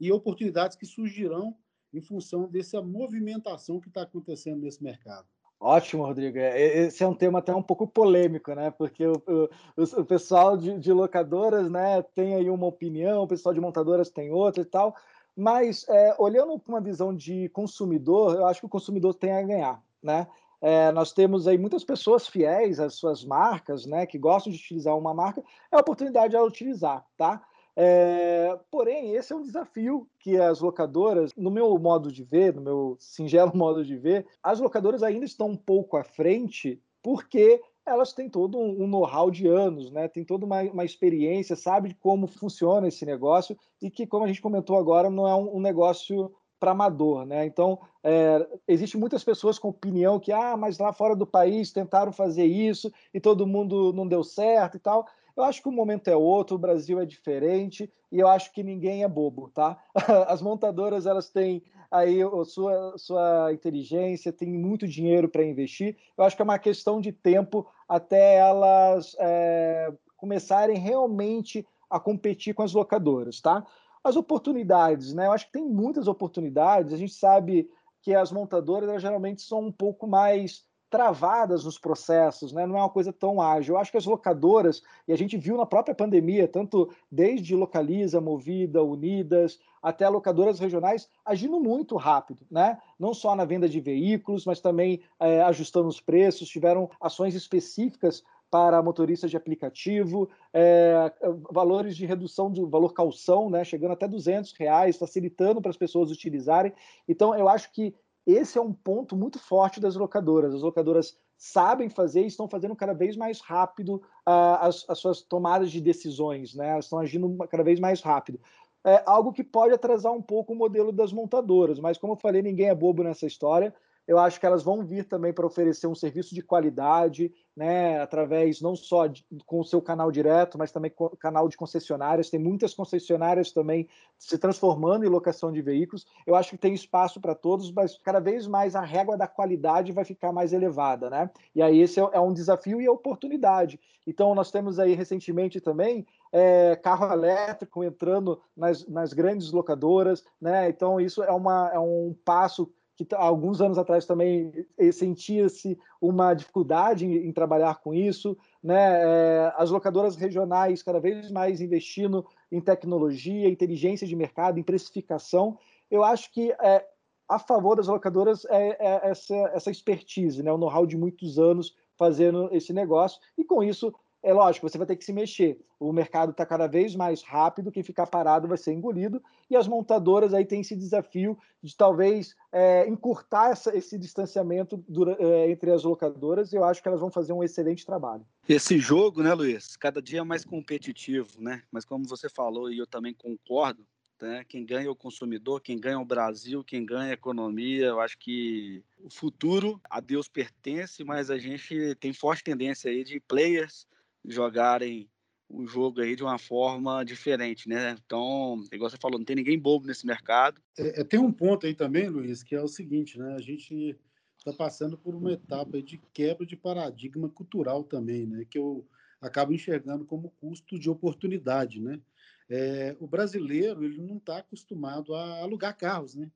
e 0.00 0.12
oportunidades 0.12 0.76
que 0.76 0.86
surgirão 0.86 1.56
em 1.92 2.00
função 2.00 2.48
dessa 2.48 2.82
movimentação 2.82 3.80
que 3.80 3.88
está 3.88 4.02
acontecendo 4.02 4.60
nesse 4.60 4.82
mercado. 4.82 5.26
Ótimo, 5.58 6.04
Rodrigo. 6.04 6.38
É, 6.38 6.86
esse 6.86 7.02
é 7.02 7.08
um 7.08 7.14
tema 7.14 7.38
até 7.38 7.54
um 7.54 7.62
pouco 7.62 7.86
polêmico, 7.86 8.52
né? 8.52 8.70
Porque 8.70 9.06
o, 9.06 9.22
o, 9.26 9.82
o 10.00 10.04
pessoal 10.04 10.56
de, 10.56 10.78
de, 10.78 10.92
locadoras, 10.92 11.70
né, 11.70 12.02
tem 12.14 12.34
aí 12.34 12.50
uma 12.50 12.66
opinião, 12.66 13.22
o 13.22 13.28
pessoal 13.28 13.54
de 13.54 13.60
montadoras 13.60 14.10
tem 14.10 14.30
outra 14.30 14.62
e 14.62 14.66
tal. 14.66 14.94
Mas 15.34 15.86
é, 15.88 16.14
olhando 16.18 16.58
com 16.60 16.72
uma 16.72 16.80
visão 16.80 17.14
de 17.14 17.48
consumidor, 17.50 18.36
eu 18.36 18.46
acho 18.46 18.60
que 18.60 18.66
o 18.66 18.70
consumidor 18.70 19.14
tem 19.14 19.32
a 19.32 19.42
ganhar, 19.42 19.82
né? 20.02 20.26
É, 20.60 20.90
nós 20.92 21.12
temos 21.12 21.46
aí 21.46 21.58
muitas 21.58 21.84
pessoas 21.84 22.26
fiéis 22.26 22.80
às 22.80 22.94
suas 22.94 23.24
marcas, 23.24 23.84
né, 23.84 24.06
que 24.06 24.18
gostam 24.18 24.50
de 24.50 24.58
utilizar 24.58 24.96
uma 24.96 25.12
marca, 25.12 25.42
é 25.70 25.76
a 25.76 25.80
oportunidade 25.80 26.30
de 26.30 26.38
utilizar, 26.38 27.04
tá? 27.16 27.42
É, 27.78 28.58
porém, 28.70 29.14
esse 29.14 29.34
é 29.34 29.36
um 29.36 29.42
desafio 29.42 30.08
que 30.18 30.38
as 30.38 30.60
locadoras, 30.60 31.34
no 31.36 31.50
meu 31.50 31.78
modo 31.78 32.10
de 32.10 32.24
ver, 32.24 32.54
no 32.54 32.62
meu 32.62 32.96
singelo 32.98 33.52
modo 33.54 33.84
de 33.84 33.96
ver, 33.96 34.26
as 34.42 34.58
locadoras 34.60 35.02
ainda 35.02 35.26
estão 35.26 35.48
um 35.48 35.56
pouco 35.56 35.98
à 35.98 36.02
frente, 36.02 36.80
porque 37.02 37.60
elas 37.84 38.12
têm 38.12 38.28
todo 38.28 38.58
um 38.58 38.86
know-how 38.86 39.30
de 39.30 39.46
anos, 39.46 39.92
né? 39.92 40.08
tem 40.08 40.24
toda 40.24 40.44
uma, 40.44 40.62
uma 40.62 40.84
experiência, 40.84 41.54
sabe 41.54 41.94
como 41.94 42.26
funciona 42.26 42.88
esse 42.88 43.04
negócio 43.04 43.56
e 43.80 43.90
que, 43.90 44.06
como 44.06 44.24
a 44.24 44.28
gente 44.28 44.42
comentou 44.42 44.76
agora, 44.76 45.08
não 45.08 45.28
é 45.28 45.34
um, 45.36 45.56
um 45.56 45.60
negócio 45.60 46.34
para 46.58 46.70
amador, 46.70 47.26
né? 47.26 47.44
Então, 47.44 47.78
é, 48.02 48.46
existe 48.66 48.96
muitas 48.96 49.22
pessoas 49.22 49.58
com 49.58 49.68
opinião 49.68 50.18
que, 50.18 50.32
ah, 50.32 50.56
mas 50.56 50.78
lá 50.78 50.92
fora 50.92 51.14
do 51.14 51.26
país 51.26 51.70
tentaram 51.70 52.10
fazer 52.12 52.46
isso 52.46 52.90
e 53.12 53.20
todo 53.20 53.46
mundo 53.46 53.92
não 53.92 54.08
deu 54.08 54.24
certo 54.24 54.76
e 54.78 54.80
tal. 54.80 55.06
Eu 55.36 55.44
acho 55.44 55.60
que 55.60 55.68
o 55.68 55.72
momento 55.72 56.08
é 56.08 56.16
outro, 56.16 56.56
o 56.56 56.58
Brasil 56.58 56.98
é 56.98 57.04
diferente 57.04 57.92
e 58.10 58.18
eu 58.18 58.26
acho 58.26 58.50
que 58.52 58.62
ninguém 58.62 59.04
é 59.04 59.08
bobo, 59.08 59.50
tá? 59.50 59.78
As 60.28 60.40
montadoras 60.40 61.04
elas 61.04 61.28
têm 61.28 61.62
aí 61.90 62.22
a 62.22 62.44
sua, 62.44 62.94
sua 62.96 63.52
inteligência, 63.52 64.32
têm 64.32 64.48
muito 64.48 64.88
dinheiro 64.88 65.28
para 65.28 65.44
investir. 65.44 65.96
Eu 66.16 66.24
acho 66.24 66.34
que 66.34 66.42
é 66.42 66.44
uma 66.44 66.58
questão 66.58 67.00
de 67.00 67.12
tempo 67.12 67.66
até 67.88 68.36
elas 68.36 69.14
é, 69.18 69.92
começarem 70.16 70.78
realmente 70.78 71.66
a 71.88 72.00
competir 72.00 72.54
com 72.54 72.62
as 72.62 72.72
locadoras, 72.72 73.40
tá? 73.40 73.64
As 74.02 74.16
oportunidades, 74.16 75.12
né? 75.12 75.26
Eu 75.26 75.32
acho 75.32 75.46
que 75.46 75.52
tem 75.52 75.64
muitas 75.64 76.08
oportunidades. 76.08 76.92
A 76.92 76.96
gente 76.96 77.12
sabe 77.12 77.70
que 78.02 78.14
as 78.14 78.32
montadoras 78.32 79.02
geralmente 79.02 79.42
são 79.42 79.60
um 79.60 79.72
pouco 79.72 80.06
mais 80.06 80.64
travadas 80.88 81.64
nos 81.64 81.78
processos, 81.78 82.52
né? 82.52 82.66
não 82.66 82.76
é 82.76 82.80
uma 82.80 82.90
coisa 82.90 83.12
tão 83.12 83.40
ágil. 83.40 83.74
Eu 83.74 83.80
acho 83.80 83.90
que 83.90 83.96
as 83.96 84.06
locadoras, 84.06 84.82
e 85.06 85.12
a 85.12 85.16
gente 85.16 85.36
viu 85.36 85.56
na 85.56 85.66
própria 85.66 85.94
pandemia, 85.94 86.46
tanto 86.46 86.90
desde 87.10 87.54
Localiza, 87.56 88.20
Movida, 88.20 88.82
Unidas, 88.82 89.58
até 89.82 90.08
locadoras 90.08 90.58
regionais, 90.58 91.08
agindo 91.24 91.60
muito 91.60 91.96
rápido, 91.96 92.46
né? 92.50 92.78
não 92.98 93.12
só 93.12 93.34
na 93.34 93.44
venda 93.44 93.68
de 93.68 93.80
veículos, 93.80 94.44
mas 94.44 94.60
também 94.60 95.00
é, 95.20 95.42
ajustando 95.42 95.88
os 95.88 96.00
preços, 96.00 96.48
tiveram 96.48 96.90
ações 97.00 97.34
específicas 97.34 98.22
para 98.50 98.82
motoristas 98.82 99.30
de 99.30 99.36
aplicativo, 99.36 100.28
é, 100.52 101.12
valores 101.50 101.96
de 101.96 102.06
redução 102.06 102.50
do 102.50 102.68
valor 102.68 102.92
calção, 102.92 103.50
né, 103.50 103.64
chegando 103.64 103.92
até 103.92 104.06
200 104.06 104.52
reais, 104.52 104.96
facilitando 104.96 105.60
para 105.60 105.70
as 105.70 105.76
pessoas 105.76 106.10
utilizarem. 106.10 106.72
Então, 107.08 107.34
eu 107.34 107.48
acho 107.48 107.72
que 107.72 107.94
esse 108.26 108.58
é 108.58 108.60
um 108.60 108.72
ponto 108.72 109.16
muito 109.16 109.38
forte 109.38 109.78
das 109.80 109.94
locadoras. 109.94 110.54
As 110.54 110.62
locadoras 110.62 111.16
sabem 111.38 111.88
fazer 111.88 112.22
e 112.22 112.26
estão 112.26 112.48
fazendo 112.48 112.74
cada 112.74 112.92
vez 112.92 113.16
mais 113.16 113.40
rápido 113.40 113.96
uh, 114.26 114.58
as, 114.60 114.84
as, 114.88 114.98
suas 114.98 115.22
tomadas 115.22 115.70
de 115.70 115.80
decisões, 115.80 116.54
né? 116.54 116.70
Elas 116.70 116.86
estão 116.86 116.98
agindo 116.98 117.36
cada 117.48 117.62
vez 117.62 117.78
mais 117.78 118.00
rápido. 118.00 118.40
É 118.84 119.02
algo 119.06 119.32
que 119.32 119.44
pode 119.44 119.74
atrasar 119.74 120.12
um 120.12 120.22
pouco 120.22 120.52
o 120.52 120.56
modelo 120.56 120.92
das 120.92 121.12
montadoras, 121.12 121.78
mas 121.78 121.98
como 121.98 122.14
eu 122.14 122.16
falei, 122.16 122.42
ninguém 122.42 122.68
é 122.68 122.74
bobo 122.74 123.02
nessa 123.02 123.26
história 123.26 123.74
eu 124.06 124.18
acho 124.18 124.38
que 124.38 124.46
elas 124.46 124.62
vão 124.62 124.84
vir 124.84 125.04
também 125.04 125.32
para 125.32 125.46
oferecer 125.46 125.86
um 125.86 125.94
serviço 125.94 126.34
de 126.34 126.42
qualidade, 126.42 127.32
né, 127.56 128.00
através 128.00 128.60
não 128.60 128.76
só 128.76 129.06
de, 129.06 129.26
com 129.44 129.60
o 129.60 129.64
seu 129.64 129.82
canal 129.82 130.12
direto, 130.12 130.56
mas 130.56 130.70
também 130.70 130.90
com 130.90 131.06
o 131.06 131.16
canal 131.16 131.48
de 131.48 131.56
concessionárias. 131.56 132.30
Tem 132.30 132.38
muitas 132.38 132.74
concessionárias 132.74 133.50
também 133.50 133.88
se 134.18 134.38
transformando 134.38 135.04
em 135.04 135.08
locação 135.08 135.50
de 135.50 135.60
veículos. 135.60 136.06
Eu 136.26 136.36
acho 136.36 136.50
que 136.50 136.58
tem 136.58 136.74
espaço 136.74 137.20
para 137.20 137.34
todos, 137.34 137.72
mas 137.72 137.98
cada 137.98 138.20
vez 138.20 138.46
mais 138.46 138.76
a 138.76 138.80
régua 138.80 139.16
da 139.16 139.26
qualidade 139.26 139.92
vai 139.92 140.04
ficar 140.04 140.32
mais 140.32 140.52
elevada, 140.52 141.10
né? 141.10 141.30
E 141.54 141.62
aí 141.62 141.80
esse 141.80 141.98
é, 141.98 142.08
é 142.12 142.20
um 142.20 142.32
desafio 142.32 142.80
e 142.80 142.86
a 142.86 142.92
oportunidade. 142.92 143.80
Então 144.06 144.34
nós 144.34 144.50
temos 144.52 144.78
aí 144.78 144.94
recentemente 144.94 145.60
também 145.60 146.06
é, 146.30 146.76
carro 146.76 147.12
elétrico 147.12 147.82
entrando 147.82 148.40
nas, 148.56 148.86
nas 148.86 149.12
grandes 149.12 149.50
locadoras, 149.50 150.24
né? 150.40 150.68
Então 150.68 151.00
isso 151.00 151.22
é, 151.22 151.32
uma, 151.32 151.70
é 151.72 151.78
um 151.78 152.14
passo 152.24 152.70
que 152.96 153.06
alguns 153.14 153.60
anos 153.60 153.76
atrás 153.76 154.06
também 154.06 154.66
eh, 154.78 154.90
sentia-se 154.90 155.78
uma 156.00 156.32
dificuldade 156.32 157.04
em, 157.04 157.28
em, 157.28 157.32
trabalhar 157.32 157.80
com 157.80 157.92
isso, 157.92 158.36
né? 158.62 159.02
É, 159.02 159.52
as 159.56 159.70
locadoras 159.70 160.16
regionais 160.16 160.82
cada 160.82 160.98
vez 160.98 161.30
mais 161.30 161.60
investindo 161.60 162.26
em 162.50 162.60
tecnologia, 162.60 163.48
inteligência 163.48 164.06
de 164.06 164.16
mercado, 164.16 164.58
em 164.58 164.62
precificação. 164.62 165.58
Eu 165.90 166.02
acho 166.02 166.32
que 166.32 166.52
é, 166.52 166.86
a 167.28 167.38
favor 167.38 167.76
das 167.76 167.88
locadoras 167.88 168.46
é, 168.46 168.76
é 168.80 169.10
essa, 169.10 169.34
essa 169.52 169.70
expertise, 169.70 170.42
né? 170.42 170.50
o 170.50 170.58
know-how 170.58 170.86
de 170.86 170.96
muitos 170.96 171.38
anos 171.38 171.76
fazendo 171.96 172.48
esse 172.52 172.72
negócio, 172.72 173.20
e 173.36 173.44
com 173.44 173.62
isso 173.62 173.94
é 174.26 174.32
lógico, 174.32 174.68
você 174.68 174.76
vai 174.76 174.88
ter 174.88 174.96
que 174.96 175.04
se 175.04 175.12
mexer. 175.12 175.56
O 175.78 175.92
mercado 175.92 176.32
está 176.32 176.44
cada 176.44 176.66
vez 176.66 176.96
mais 176.96 177.22
rápido, 177.22 177.70
quem 177.70 177.84
ficar 177.84 178.08
parado 178.08 178.48
vai 178.48 178.58
ser 178.58 178.72
engolido, 178.72 179.22
e 179.48 179.54
as 179.54 179.68
montadoras 179.68 180.34
aí 180.34 180.44
têm 180.44 180.62
esse 180.62 180.74
desafio 180.74 181.38
de 181.62 181.76
talvez 181.76 182.34
é, 182.50 182.88
encurtar 182.88 183.52
essa, 183.52 183.76
esse 183.76 183.96
distanciamento 183.96 184.82
dura, 184.88 185.16
é, 185.20 185.48
entre 185.48 185.70
as 185.70 185.84
locadoras, 185.84 186.52
e 186.52 186.56
eu 186.56 186.64
acho 186.64 186.82
que 186.82 186.88
elas 186.88 187.00
vão 187.00 187.08
fazer 187.08 187.32
um 187.32 187.44
excelente 187.44 187.86
trabalho. 187.86 188.26
Esse 188.48 188.78
jogo, 188.80 189.22
né, 189.22 189.32
Luiz, 189.32 189.76
cada 189.76 190.02
dia 190.02 190.18
é 190.18 190.24
mais 190.24 190.44
competitivo, 190.44 191.40
né? 191.40 191.62
Mas 191.70 191.84
como 191.84 192.04
você 192.04 192.28
falou, 192.28 192.68
e 192.68 192.78
eu 192.78 192.86
também 192.86 193.14
concordo, 193.14 193.86
né? 194.20 194.44
Quem 194.48 194.66
ganha 194.66 194.88
é 194.88 194.90
o 194.90 194.96
consumidor, 194.96 195.60
quem 195.60 195.78
ganha 195.78 195.94
é 195.94 195.98
o 195.98 196.04
Brasil, 196.04 196.64
quem 196.64 196.84
ganha 196.84 197.08
é 197.08 197.10
a 197.10 197.14
economia. 197.14 197.86
Eu 197.86 198.00
acho 198.00 198.18
que 198.18 198.82
o 198.98 199.08
futuro 199.08 199.80
a 199.88 200.00
Deus 200.00 200.26
pertence, 200.26 201.04
mas 201.04 201.30
a 201.30 201.38
gente 201.38 201.94
tem 202.00 202.12
forte 202.12 202.42
tendência 202.42 202.90
aí 202.90 203.04
de 203.04 203.20
players 203.20 203.86
jogarem 204.26 205.08
o 205.48 205.66
jogo 205.66 206.00
aí 206.00 206.16
de 206.16 206.22
uma 206.22 206.38
forma 206.38 207.04
diferente, 207.04 207.68
né? 207.68 207.96
Então, 208.04 208.62
igual 208.72 208.90
você 208.90 208.96
falou, 208.96 209.18
não 209.18 209.24
tem 209.24 209.36
ninguém 209.36 209.58
bobo 209.58 209.86
nesse 209.86 210.06
mercado. 210.06 210.60
É, 210.76 211.00
é 211.00 211.04
tem 211.04 211.20
um 211.20 211.32
ponto 211.32 211.66
aí 211.66 211.74
também, 211.74 212.08
Luiz, 212.08 212.42
que 212.42 212.54
é 212.54 212.60
o 212.60 212.68
seguinte, 212.68 213.18
né? 213.18 213.34
A 213.34 213.40
gente 213.40 213.96
está 214.38 214.52
passando 214.52 214.98
por 214.98 215.14
uma 215.14 215.32
etapa 215.32 215.80
de 215.80 215.98
quebra 216.12 216.44
de 216.44 216.56
paradigma 216.56 217.28
cultural 217.28 217.84
também, 217.84 218.26
né? 218.26 218.44
Que 218.48 218.58
eu 218.58 218.86
acabo 219.20 219.52
enxergando 219.52 220.04
como 220.04 220.30
custo 220.40 220.78
de 220.78 220.90
oportunidade, 220.90 221.80
né? 221.80 222.00
É, 222.48 222.96
o 223.00 223.06
brasileiro 223.06 223.84
ele 223.84 224.00
não 224.00 224.18
está 224.18 224.38
acostumado 224.38 225.14
a 225.14 225.40
alugar 225.40 225.76
carros, 225.76 226.14
né? 226.14 226.30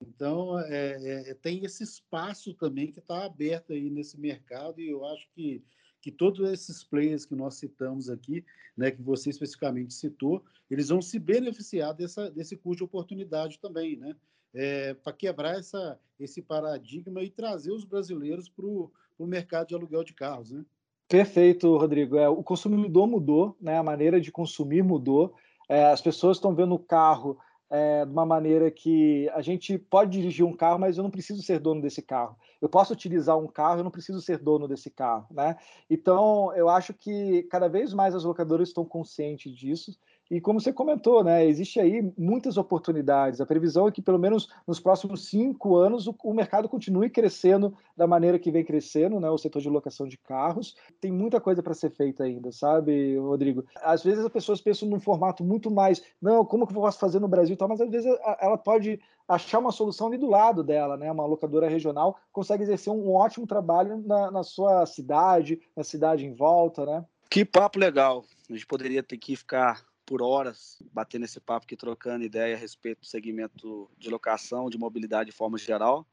Então 0.00 0.58
é, 0.60 1.30
é, 1.30 1.34
tem 1.34 1.64
esse 1.64 1.82
espaço 1.82 2.54
também 2.54 2.92
que 2.92 2.98
está 2.98 3.24
aberto 3.24 3.72
aí 3.72 3.90
nesse 3.90 4.18
mercado 4.18 4.80
e 4.80 4.88
eu 4.88 5.04
acho 5.06 5.28
que 5.34 5.62
que 6.06 6.12
todos 6.12 6.48
esses 6.52 6.84
players 6.84 7.26
que 7.26 7.34
nós 7.34 7.56
citamos 7.56 8.08
aqui, 8.08 8.44
né, 8.76 8.92
que 8.92 9.02
você 9.02 9.28
especificamente 9.28 9.92
citou, 9.92 10.40
eles 10.70 10.88
vão 10.88 11.02
se 11.02 11.18
beneficiar 11.18 11.92
dessa, 11.92 12.30
desse 12.30 12.56
custo 12.56 12.76
de 12.76 12.84
oportunidade 12.84 13.58
também, 13.58 13.96
né? 13.96 14.14
É, 14.54 14.94
para 14.94 15.12
quebrar 15.12 15.58
essa, 15.58 15.98
esse 16.20 16.40
paradigma 16.40 17.24
e 17.24 17.28
trazer 17.28 17.72
os 17.72 17.82
brasileiros 17.82 18.48
para 18.48 18.64
o 18.64 18.92
mercado 19.18 19.66
de 19.66 19.74
aluguel 19.74 20.04
de 20.04 20.14
carros, 20.14 20.52
né? 20.52 20.64
Perfeito, 21.08 21.76
Rodrigo. 21.76 22.16
É, 22.16 22.28
o 22.28 22.40
consumidor 22.40 23.08
mudou, 23.08 23.56
né? 23.60 23.76
a 23.76 23.82
maneira 23.82 24.20
de 24.20 24.30
consumir 24.30 24.84
mudou. 24.84 25.34
É, 25.68 25.86
as 25.86 26.00
pessoas 26.00 26.36
estão 26.36 26.54
vendo 26.54 26.76
o 26.76 26.78
carro 26.78 27.36
é, 27.70 28.04
de 28.04 28.12
uma 28.12 28.26
maneira 28.26 28.70
que 28.70 29.28
a 29.30 29.40
gente 29.40 29.78
pode 29.78 30.12
dirigir 30.12 30.44
um 30.44 30.56
carro, 30.56 30.78
mas 30.78 30.96
eu 30.96 31.02
não 31.02 31.10
preciso 31.10 31.42
ser 31.42 31.58
dono 31.58 31.80
desse 31.80 32.02
carro. 32.02 32.36
Eu 32.60 32.68
posso 32.68 32.92
utilizar 32.92 33.36
um 33.38 33.46
carro, 33.46 33.80
eu 33.80 33.84
não 33.84 33.90
preciso 33.90 34.20
ser 34.20 34.38
dono 34.38 34.66
desse 34.68 34.90
carro, 34.90 35.26
né? 35.30 35.56
Então, 35.90 36.52
eu 36.54 36.68
acho 36.68 36.94
que 36.94 37.42
cada 37.44 37.68
vez 37.68 37.92
mais 37.92 38.14
as 38.14 38.24
locadoras 38.24 38.68
estão 38.68 38.84
conscientes 38.84 39.52
disso 39.52 39.96
e 40.30 40.40
como 40.40 40.60
você 40.60 40.72
comentou, 40.72 41.22
né, 41.22 41.46
existe 41.46 41.78
aí 41.78 42.12
muitas 42.18 42.56
oportunidades. 42.56 43.40
A 43.40 43.46
previsão 43.46 43.86
é 43.86 43.92
que, 43.92 44.02
pelo 44.02 44.18
menos 44.18 44.48
nos 44.66 44.80
próximos 44.80 45.28
cinco 45.28 45.76
anos, 45.76 46.08
o, 46.08 46.16
o, 46.24 46.34
mercado 46.34 46.68
continue 46.68 47.08
crescendo 47.08 47.76
da 47.96 48.08
maneira 48.08 48.38
que 48.38 48.50
vem 48.50 48.64
crescendo, 48.64 49.20
né, 49.20 49.30
o 49.30 49.38
setor 49.38 49.62
de 49.62 49.68
locação 49.68 50.08
de 50.08 50.18
carros. 50.18 50.74
Tem 51.00 51.12
muita 51.12 51.40
coisa 51.40 51.62
para 51.62 51.74
ser 51.74 51.90
feita 51.90 52.24
ainda, 52.24 52.50
sabe, 52.50 53.16
Rodrigo? 53.16 53.64
Às 53.76 54.02
vezes 54.02 54.24
as 54.24 54.32
pessoas 54.32 54.60
pensam 54.60 54.88
num 54.88 54.98
formato 54.98 55.44
muito 55.44 55.70
mais, 55.70 56.02
não, 56.20 56.44
como 56.44 56.66
que 56.66 56.72
eu 56.74 56.80
posso 56.80 56.98
fazer 56.98 57.20
no 57.20 57.28
Brasil 57.28 57.55
e 57.56 57.58
tal, 57.58 57.68
mas 57.68 57.80
às 57.80 57.90
vezes 57.90 58.06
ela 58.40 58.56
pode 58.56 59.00
achar 59.28 59.58
uma 59.58 59.72
solução 59.72 60.06
ali 60.06 60.16
do 60.16 60.28
lado 60.28 60.62
dela, 60.62 60.96
né? 60.96 61.10
Uma 61.10 61.26
locadora 61.26 61.68
regional 61.68 62.16
consegue 62.32 62.62
exercer 62.62 62.92
um 62.92 63.12
ótimo 63.12 63.46
trabalho 63.46 64.02
na, 64.06 64.30
na 64.30 64.42
sua 64.42 64.86
cidade, 64.86 65.60
na 65.74 65.82
cidade 65.82 66.24
em 66.24 66.32
volta, 66.32 66.86
né? 66.86 67.04
Que 67.28 67.44
papo 67.44 67.78
legal. 67.78 68.24
A 68.48 68.52
gente 68.52 68.66
poderia 68.66 69.02
ter 69.02 69.18
que 69.18 69.34
ficar 69.34 69.84
por 70.06 70.22
horas 70.22 70.80
batendo 70.92 71.24
esse 71.24 71.40
papo 71.40 71.64
aqui, 71.64 71.76
trocando 71.76 72.24
ideia 72.24 72.54
a 72.54 72.58
respeito 72.58 73.00
do 73.00 73.06
segmento 73.06 73.90
de 73.98 74.08
locação, 74.08 74.70
de 74.70 74.78
mobilidade 74.78 75.30
de 75.30 75.36
forma 75.36 75.58
geral. 75.58 76.06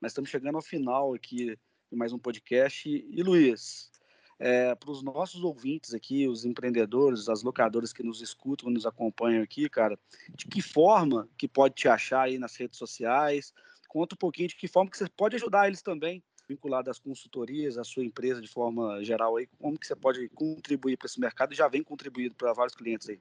Mas 0.00 0.12
estamos 0.12 0.30
chegando 0.30 0.54
ao 0.54 0.62
final 0.62 1.12
aqui 1.12 1.58
de 1.90 1.96
mais 1.96 2.12
um 2.12 2.18
podcast. 2.18 2.88
E, 2.88 3.22
Luiz, 3.22 3.90
é, 4.40 4.74
para 4.74 4.90
os 4.90 5.02
nossos 5.02 5.44
ouvintes 5.44 5.92
aqui, 5.92 6.26
os 6.26 6.46
empreendedores, 6.46 7.28
as 7.28 7.42
locadoras 7.42 7.92
que 7.92 8.02
nos 8.02 8.22
escutam, 8.22 8.70
nos 8.70 8.86
acompanham 8.86 9.42
aqui, 9.42 9.68
cara, 9.68 9.98
de 10.34 10.46
que 10.46 10.62
forma 10.62 11.28
que 11.36 11.46
pode 11.46 11.74
te 11.74 11.86
achar 11.86 12.22
aí 12.22 12.38
nas 12.38 12.56
redes 12.56 12.78
sociais? 12.78 13.52
Conta 13.86 14.14
um 14.14 14.18
pouquinho 14.18 14.48
de 14.48 14.56
que 14.56 14.66
forma 14.66 14.90
que 14.90 14.96
você 14.96 15.06
pode 15.14 15.36
ajudar 15.36 15.66
eles 15.66 15.82
também 15.82 16.22
vinculado 16.48 16.90
às 16.90 16.98
consultorias, 16.98 17.76
à 17.76 17.84
sua 17.84 18.02
empresa 18.02 18.40
de 18.40 18.48
forma 18.48 19.04
geral 19.04 19.36
aí, 19.36 19.46
como 19.58 19.78
que 19.78 19.86
você 19.86 19.94
pode 19.94 20.26
contribuir 20.30 20.96
para 20.96 21.06
esse 21.06 21.20
mercado 21.20 21.52
e 21.52 21.56
já 21.56 21.68
vem 21.68 21.82
contribuindo 21.82 22.34
para 22.34 22.54
vários 22.54 22.74
clientes 22.74 23.08
aí? 23.08 23.18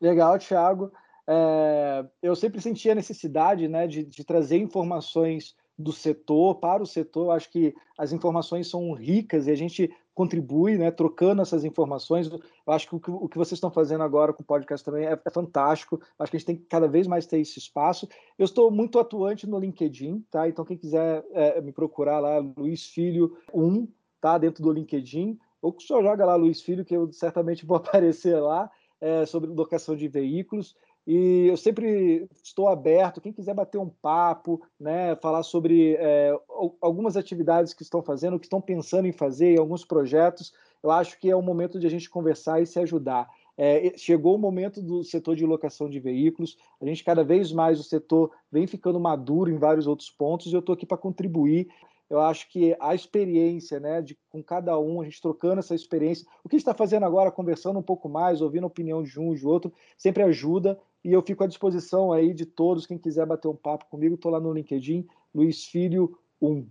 Legal, 0.00 0.36
Thiago. 0.38 0.92
É, 1.26 2.04
eu 2.20 2.34
sempre 2.34 2.60
senti 2.60 2.90
a 2.90 2.94
necessidade 2.94 3.66
né, 3.68 3.86
de, 3.86 4.04
de 4.04 4.24
trazer 4.24 4.58
informações 4.58 5.54
do 5.78 5.92
setor 5.92 6.56
para 6.56 6.82
o 6.82 6.86
setor. 6.86 7.30
Acho 7.30 7.50
que 7.50 7.74
as 7.96 8.12
informações 8.12 8.68
são 8.68 8.92
ricas 8.92 9.46
e 9.46 9.50
a 9.50 9.54
gente 9.54 9.90
contribui, 10.14 10.78
né, 10.78 10.90
trocando 10.90 11.42
essas 11.42 11.64
informações. 11.64 12.30
Eu 12.30 12.40
acho 12.72 12.88
que 12.88 12.94
o, 12.94 13.00
que 13.00 13.10
o 13.10 13.28
que 13.28 13.36
vocês 13.36 13.56
estão 13.56 13.70
fazendo 13.70 14.04
agora 14.04 14.32
com 14.32 14.42
o 14.42 14.46
podcast 14.46 14.84
também 14.84 15.06
é, 15.06 15.20
é, 15.24 15.30
fantástico. 15.30 16.00
Acho 16.18 16.30
que 16.30 16.36
a 16.36 16.38
gente 16.38 16.46
tem 16.46 16.56
que 16.56 16.66
cada 16.66 16.86
vez 16.86 17.06
mais 17.06 17.26
ter 17.26 17.40
esse 17.40 17.58
espaço. 17.58 18.08
Eu 18.38 18.44
estou 18.44 18.70
muito 18.70 18.98
atuante 18.98 19.46
no 19.46 19.58
LinkedIn, 19.58 20.24
tá? 20.30 20.48
Então, 20.48 20.64
quem 20.64 20.76
quiser 20.76 21.24
é, 21.32 21.60
me 21.60 21.72
procurar 21.72 22.20
lá, 22.20 22.38
Luiz 22.38 22.86
Filho 22.86 23.36
1, 23.52 23.88
tá? 24.20 24.38
Dentro 24.38 24.62
do 24.62 24.72
LinkedIn. 24.72 25.38
Ou 25.60 25.74
só 25.80 26.00
joga 26.02 26.24
lá 26.24 26.36
Luiz 26.36 26.60
Filho, 26.60 26.84
que 26.84 26.94
eu 26.94 27.10
certamente 27.12 27.64
vou 27.66 27.76
aparecer 27.76 28.38
lá, 28.40 28.70
é, 29.00 29.26
sobre 29.26 29.50
locação 29.50 29.96
de 29.96 30.06
veículos. 30.06 30.76
E 31.06 31.46
eu 31.48 31.56
sempre 31.56 32.26
estou 32.42 32.66
aberto, 32.68 33.20
quem 33.20 33.32
quiser 33.32 33.54
bater 33.54 33.78
um 33.78 33.90
papo, 33.90 34.62
né, 34.80 35.14
falar 35.16 35.42
sobre 35.42 35.96
é, 35.98 36.32
algumas 36.80 37.16
atividades 37.16 37.74
que 37.74 37.82
estão 37.82 38.02
fazendo, 38.02 38.38
que 38.38 38.46
estão 38.46 38.60
pensando 38.60 39.06
em 39.06 39.12
fazer, 39.12 39.58
alguns 39.58 39.84
projetos, 39.84 40.52
eu 40.82 40.90
acho 40.90 41.18
que 41.20 41.30
é 41.30 41.36
o 41.36 41.42
momento 41.42 41.78
de 41.78 41.86
a 41.86 41.90
gente 41.90 42.08
conversar 42.08 42.62
e 42.62 42.66
se 42.66 42.78
ajudar. 42.78 43.28
É, 43.56 43.92
chegou 43.96 44.34
o 44.34 44.38
momento 44.38 44.82
do 44.82 45.04
setor 45.04 45.36
de 45.36 45.44
locação 45.44 45.88
de 45.88 46.00
veículos, 46.00 46.56
a 46.80 46.86
gente 46.86 47.04
cada 47.04 47.22
vez 47.22 47.52
mais 47.52 47.78
o 47.78 47.84
setor 47.84 48.30
vem 48.50 48.66
ficando 48.66 48.98
maduro 48.98 49.50
em 49.50 49.58
vários 49.58 49.86
outros 49.86 50.10
pontos 50.10 50.50
e 50.50 50.54
eu 50.54 50.60
estou 50.60 50.74
aqui 50.74 50.86
para 50.86 50.96
contribuir 50.96 51.68
eu 52.08 52.20
acho 52.20 52.48
que 52.48 52.76
a 52.78 52.94
experiência, 52.94 53.80
né, 53.80 54.02
de 54.02 54.16
com 54.28 54.42
cada 54.42 54.78
um, 54.78 55.00
a 55.00 55.04
gente 55.04 55.20
trocando 55.20 55.60
essa 55.60 55.74
experiência, 55.74 56.26
o 56.44 56.48
que 56.48 56.56
está 56.56 56.74
fazendo 56.74 57.04
agora, 57.04 57.30
conversando 57.30 57.78
um 57.78 57.82
pouco 57.82 58.08
mais, 58.08 58.40
ouvindo 58.40 58.64
a 58.64 58.68
opinião 58.68 59.02
de 59.02 59.18
um 59.18 59.34
de 59.34 59.46
outro, 59.46 59.72
sempre 59.96 60.22
ajuda, 60.22 60.78
e 61.04 61.12
eu 61.12 61.22
fico 61.22 61.44
à 61.44 61.46
disposição 61.46 62.12
aí 62.12 62.32
de 62.32 62.46
todos, 62.46 62.86
quem 62.86 62.96
quiser 62.96 63.26
bater 63.26 63.46
um 63.46 63.54
papo 63.56 63.84
comigo, 63.86 64.14
estou 64.14 64.32
lá 64.32 64.40
no 64.40 64.52
LinkedIn, 64.52 65.06
Luiz 65.34 65.66
Filho 65.66 66.18
1. 66.40 66.66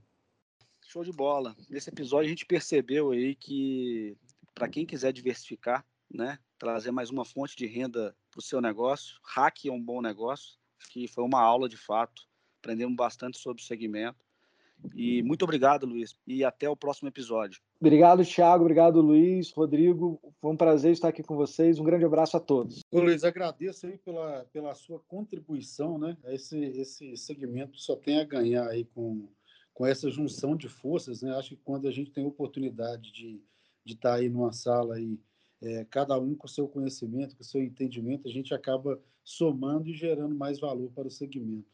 Show 0.87 1.03
de 1.03 1.11
bola. 1.11 1.55
Nesse 1.69 1.89
episódio 1.89 2.25
a 2.25 2.29
gente 2.29 2.45
percebeu 2.45 3.11
aí 3.11 3.35
que 3.35 4.17
para 4.55 4.67
quem 4.67 4.85
quiser 4.85 5.13
diversificar, 5.13 5.85
né, 6.11 6.39
trazer 6.57 6.91
mais 6.91 7.11
uma 7.11 7.23
fonte 7.23 7.55
de 7.55 7.67
renda 7.67 8.15
para 8.31 8.39
o 8.39 8.41
seu 8.41 8.59
negócio, 8.59 9.19
hack 9.23 9.65
é 9.65 9.71
um 9.71 9.81
bom 9.81 10.01
negócio, 10.01 10.57
que 10.89 11.07
foi 11.07 11.23
uma 11.23 11.41
aula 11.41 11.69
de 11.69 11.77
fato, 11.77 12.23
aprendemos 12.59 12.95
bastante 12.95 13.37
sobre 13.37 13.61
o 13.61 13.65
segmento. 13.65 14.25
E 14.95 15.21
muito 15.23 15.43
obrigado, 15.43 15.85
Luiz, 15.85 16.17
e 16.25 16.43
até 16.43 16.69
o 16.69 16.75
próximo 16.75 17.07
episódio. 17.07 17.61
Obrigado, 17.83 18.23
Thiago. 18.23 18.63
Obrigado, 18.63 19.01
Luiz, 19.01 19.51
Rodrigo. 19.51 20.17
Foi 20.39 20.53
um 20.53 20.55
prazer 20.55 20.93
estar 20.93 21.09
aqui 21.09 21.21
com 21.21 21.35
vocês. 21.35 21.77
Um 21.77 21.83
grande 21.83 22.05
abraço 22.05 22.37
a 22.37 22.39
todos. 22.39 22.79
Ô, 22.89 23.01
Luiz, 23.01 23.25
agradeço 23.25 23.85
aí 23.85 23.97
pela, 23.97 24.45
pela 24.53 24.73
sua 24.73 25.01
contribuição, 25.01 25.97
né? 25.97 26.15
Esse, 26.27 26.57
esse 26.63 27.17
segmento 27.17 27.77
só 27.77 27.97
tem 27.97 28.21
a 28.21 28.23
ganhar 28.23 28.69
aí 28.69 28.85
com, 28.85 29.27
com 29.73 29.85
essa 29.85 30.09
junção 30.09 30.55
de 30.55 30.69
forças, 30.69 31.21
né? 31.21 31.35
Acho 31.35 31.57
que 31.57 31.61
quando 31.65 31.85
a 31.85 31.91
gente 31.91 32.09
tem 32.09 32.23
a 32.23 32.27
oportunidade 32.29 33.11
de, 33.11 33.43
de 33.83 33.93
estar 33.95 34.13
aí 34.13 34.29
numa 34.29 34.53
sala 34.53 34.95
aí, 34.95 35.19
é, 35.61 35.85
cada 35.89 36.17
um 36.17 36.35
com 36.35 36.47
o 36.47 36.49
seu 36.49 36.69
conhecimento, 36.69 37.35
com 37.35 37.43
o 37.43 37.45
seu 37.45 37.61
entendimento, 37.61 38.29
a 38.29 38.31
gente 38.31 38.53
acaba 38.53 38.97
somando 39.25 39.89
e 39.89 39.93
gerando 39.93 40.33
mais 40.33 40.57
valor 40.57 40.89
para 40.95 41.09
o 41.09 41.11
segmento. 41.11 41.67